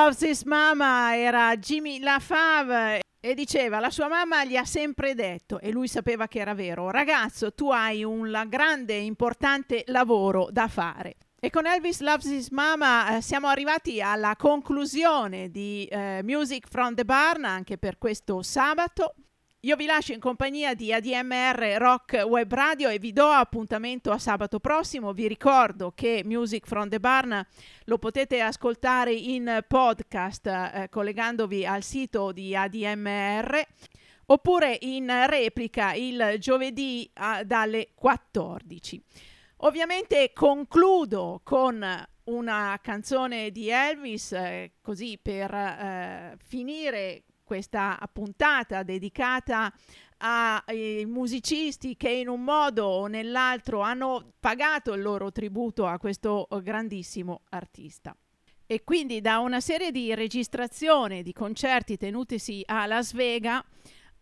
Elvis 0.08 0.22
Loves 0.22 0.22
His 0.22 0.44
Mama 0.44 1.18
era 1.18 1.58
Jimmy 1.58 2.00
LaFave 2.00 3.02
e 3.20 3.34
diceva 3.34 3.82
la 3.82 3.90
sua 3.90 4.08
mamma 4.08 4.46
gli 4.46 4.56
ha 4.56 4.64
sempre 4.64 5.14
detto 5.16 5.60
e 5.60 5.70
lui 5.70 5.90
sapeva 5.90 6.30
che 6.30 6.40
era 6.40 6.54
vero 6.54 6.90
ragazzo 6.90 7.54
tu 7.54 7.72
hai 7.72 8.06
un 8.06 8.46
grande 8.48 8.94
e 8.94 9.04
importante 9.04 9.84
lavoro 9.88 10.48
da 10.50 10.70
fare 10.70 11.16
e 11.38 11.50
con 11.50 11.66
Elvis 11.66 12.00
Loves 12.00 12.24
His 12.24 12.50
Mama 12.52 13.18
eh, 13.18 13.22
siamo 13.22 13.48
arrivati 13.48 14.02
alla 14.02 14.38
conclusione 14.38 15.50
di 15.50 15.86
eh, 15.92 16.22
Music 16.24 16.70
from 16.70 16.96
the 16.96 17.04
Barn 17.04 17.44
anche 17.44 17.78
per 17.78 17.98
questo 17.98 18.42
sabato 18.42 19.14
io 19.62 19.76
vi 19.76 19.88
lascio 19.88 20.14
in 20.14 20.20
compagnia 20.20 20.76
di 20.76 20.94
ADMR 20.94 21.78
Rock 21.80 22.24
Web 22.28 22.54
Radio 22.54 22.90
e 22.90 23.00
vi 23.00 23.12
do 23.12 23.26
appuntamento 23.26 24.12
a 24.12 24.20
sabato 24.20 24.60
prossimo. 24.60 25.14
Vi 25.14 25.28
ricordo 25.28 25.94
che 25.96 26.22
Music 26.24 26.68
from 26.68 26.90
the 26.90 27.00
Barn 27.00 27.44
lo 27.86 27.98
potete 27.98 28.40
ascoltare 28.40 29.14
in 29.14 29.66
podcast 29.68 30.46
eh, 30.46 30.88
collegandovi 30.92 31.66
al 31.66 31.82
sito 31.82 32.32
di 32.32 32.56
ADMR 32.56 33.66
oppure 34.28 34.78
in 34.82 35.12
replica 35.26 35.94
il 35.94 36.36
giovedì 36.38 37.10
ah, 37.16 37.44
dalle 37.44 37.90
14. 37.96 39.02
Ovviamente 39.62 40.34
concludo 40.34 41.42
con 41.44 41.84
una 42.26 42.80
canzone 42.80 43.50
di 43.50 43.70
Elvis, 43.70 44.34
eh, 44.34 44.74
così 44.82 45.18
per 45.20 45.52
eh, 45.52 46.38
finire 46.46 47.24
questa 47.48 47.98
puntata 48.12 48.84
dedicata 48.84 49.74
ai 50.18 51.06
musicisti 51.06 51.96
che 51.96 52.10
in 52.10 52.28
un 52.28 52.44
modo 52.44 52.86
o 52.86 53.08
nell'altro 53.08 53.80
hanno 53.80 54.34
pagato 54.40 54.94
il 54.94 55.02
loro 55.02 55.32
tributo 55.32 55.88
a 55.88 55.98
questo 55.98 56.48
grandissimo 56.62 57.44
artista. 57.50 58.14
E 58.66 58.84
quindi 58.84 59.22
da 59.22 59.40
una 59.40 59.62
serie 59.62 59.92
di 59.92 60.14
registrazioni 60.14 61.24
di 61.24 61.32
concerti 61.32 61.96
tenutisi 61.96 62.62
a 62.66 62.86
Las 62.86 63.14
Vegas 63.14 63.64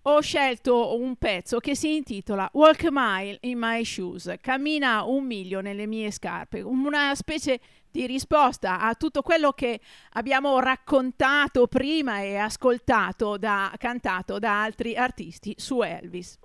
ho 0.04 0.22
scelto 0.22 0.96
un 1.00 1.16
pezzo 1.16 1.60
che 1.60 1.76
si 1.76 1.96
intitola 1.96 2.48
Walk 2.54 2.84
a 2.84 2.90
Mile 2.92 3.40
in 3.42 3.58
My 3.58 3.84
Shoes, 3.84 4.36
cammina 4.40 5.04
un 5.04 5.26
miglio 5.26 5.62
nelle 5.62 5.88
mie 5.88 6.12
scarpe, 6.12 6.62
una 6.62 7.16
specie 7.16 7.60
di 7.96 8.06
risposta 8.08 8.82
a 8.82 8.94
tutto 8.96 9.22
quello 9.22 9.54
che 9.54 9.80
abbiamo 10.14 10.60
raccontato 10.60 11.68
prima 11.68 12.20
e 12.20 12.36
ascoltato 12.36 13.38
da, 13.38 13.72
cantato 13.78 14.38
da 14.38 14.64
altri 14.64 14.98
artisti 14.98 15.56
su 15.58 15.82
Elvis. 15.82 16.38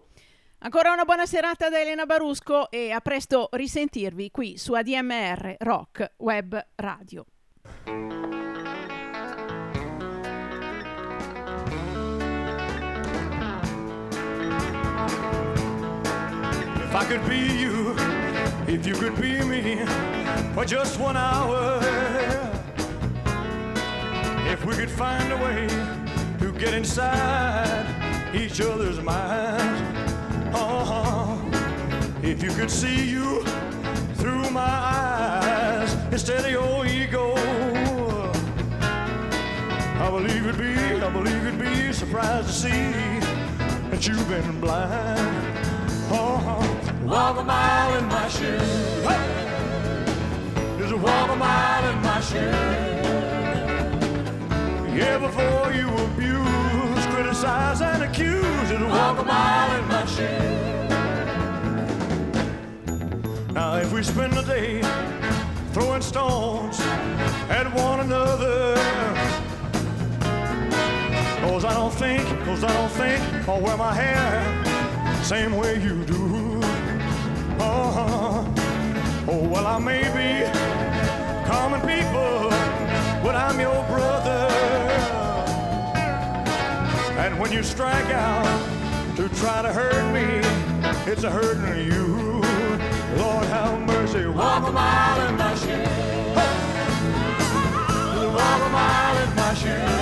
Ancora 0.59 0.93
una 0.93 1.05
buona 1.05 1.27
serata 1.27 1.68
da 1.68 1.81
Elena 1.81 2.06
Barusco 2.06 2.70
e 2.70 2.93
a 2.93 3.01
presto 3.01 3.48
risentirvi 3.51 4.31
qui 4.31 4.59
su 4.59 4.74
ADMR 4.74 5.56
Rock 5.59 6.12
Web 6.18 6.66
Radio. 6.77 7.27
If 16.77 16.94
I 16.94 17.05
could 17.06 17.27
be 17.28 17.39
you, 17.39 18.10
if 18.73 18.87
you 18.87 18.95
could 18.95 19.21
be 19.21 19.43
me 19.43 19.85
for 20.55 20.65
just 20.65 21.01
one 21.01 21.17
hour, 21.17 21.81
if 24.47 24.65
we 24.65 24.75
could 24.75 24.91
find 24.91 25.33
a 25.33 25.37
way 25.37 25.67
to 26.39 26.53
get 26.53 26.73
inside 26.73 27.85
each 28.33 28.61
other's 28.61 29.01
minds, 29.01 29.81
uh-huh. 30.55 31.37
if 32.23 32.45
you 32.45 32.51
could 32.51 32.71
see 32.71 33.11
you 33.11 33.43
through 34.15 34.49
my 34.51 34.61
eyes 34.61 35.93
instead 36.13 36.45
of 36.45 36.51
your 36.53 36.87
ego. 36.87 37.35
I 39.99 40.11
believe 40.11 40.47
it'd 40.47 40.59
be, 40.59 41.03
I 41.03 41.11
believe 41.11 41.45
it'd 41.45 41.59
be 41.59 41.93
surprised 41.93 42.47
to 42.47 42.53
see 42.53 42.93
that 43.91 44.07
you've 44.07 44.29
been 44.29 44.61
blind. 44.61 45.19
Uh-huh. 46.13 46.90
Walk 47.02 47.39
a 47.39 47.44
mile 47.44 47.97
in 47.98 48.06
my 48.06 48.28
shoes. 48.28 48.60
Hey! 49.05 50.77
Just 50.78 50.94
walk 50.94 51.31
a 51.31 51.36
mile 51.36 51.89
in 51.90 52.02
my 52.02 52.20
shoes. 52.20 52.55
Yeah, 54.94 55.18
before 55.18 55.72
you 55.72 55.89
abuse, 55.89 57.06
criticize, 57.14 57.81
and 57.81 58.02
accuse, 58.02 58.68
just 58.68 58.85
walk 58.85 59.18
a 59.18 59.24
mile 59.24 59.78
in 59.78 59.89
my 59.89 60.05
shoes. 60.06 60.90
Now, 63.55 63.77
if 63.77 63.93
we 63.93 64.02
spend 64.02 64.35
the 64.35 64.43
day 64.43 64.82
throwing 65.72 66.02
stones 66.02 66.81
at 67.48 67.72
one 67.74 68.01
another, 68.01 68.77
Cause 71.40 71.64
I 71.64 71.74
don't 71.74 71.93
think, 71.93 72.22
cause 72.44 72.62
I 72.64 72.72
don't 72.72 72.90
think 72.93 73.48
I'll 73.48 73.60
wear 73.60 73.77
my 73.77 73.93
hair 73.93 74.60
same 75.24 75.56
way 75.56 75.81
you 75.81 76.05
do. 76.06 76.60
Uh-huh. 77.62 78.45
Oh, 79.28 79.49
well, 79.49 79.66
I 79.66 79.78
may 79.78 80.03
be 80.16 80.45
common 81.47 81.81
people, 81.81 82.49
but 83.23 83.35
I'm 83.37 83.61
your 83.61 83.85
brother. 83.85 84.49
And 87.19 87.39
when 87.39 87.53
you 87.53 87.62
strike 87.62 88.11
out 88.11 88.47
to 89.16 89.28
try 89.41 89.61
to 89.61 89.73
hurt 89.73 90.12
me, 90.15 90.41
it's 91.11 91.24
a 91.24 91.31
hurting 91.31 91.85
you. 91.85 92.41
Lord 93.19 93.45
have 93.47 93.78
mercy. 93.87 94.27
Walk 94.27 94.66
a 94.66 94.73
mile 94.73 95.28
in 95.28 95.37
my 95.37 95.55
shoes. 95.55 95.89
Walk 98.37 98.62
a 98.62 98.70
mile 98.70 99.19
in 99.23 99.35
my 99.37 99.55
shoes. 99.55 100.01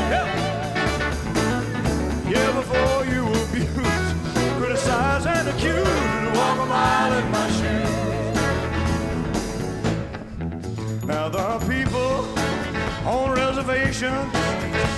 Yeah, 2.30 2.52
before 2.52 2.97
Now 11.08 11.28
there 11.30 11.40
are 11.40 11.60
people 11.60 12.28
on 13.06 13.30
reservations 13.32 14.34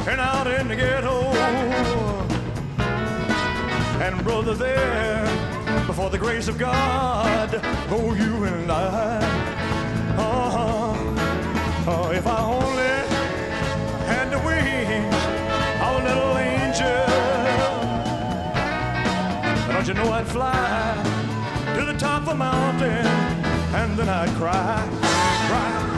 and 0.09 0.21
out 0.21 0.47
in 0.49 0.67
the 0.67 0.75
ghetto, 0.75 1.33
and 4.01 4.25
brother 4.25 4.55
there, 4.55 5.25
before 5.87 6.11
the 6.11 6.19
grace 6.19 6.49
of 6.49 6.59
God, 6.59 7.61
oh 7.91 8.15
you 8.15 8.45
and 8.45 8.71
I, 8.73 9.19
uh-huh. 10.19 10.95
oh, 11.87 12.11
if 12.11 12.27
I 12.27 12.41
only 12.43 12.95
had 14.07 14.31
the 14.31 14.39
wings 14.41 15.15
of 15.87 15.95
a 15.95 16.03
little 16.09 16.37
angel. 16.39 17.07
Don't 19.73 19.87
you 19.87 19.95
know 19.95 20.13
I'd 20.13 20.27
fly 20.27 21.20
top 22.01 22.23
of 22.23 22.29
a 22.29 22.35
mountain, 22.35 23.07
and 23.75 23.99
then 23.99 24.09
I'd 24.09 24.31
cry, 24.37 24.89
cry. 25.49 25.90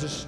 there's 0.00 0.24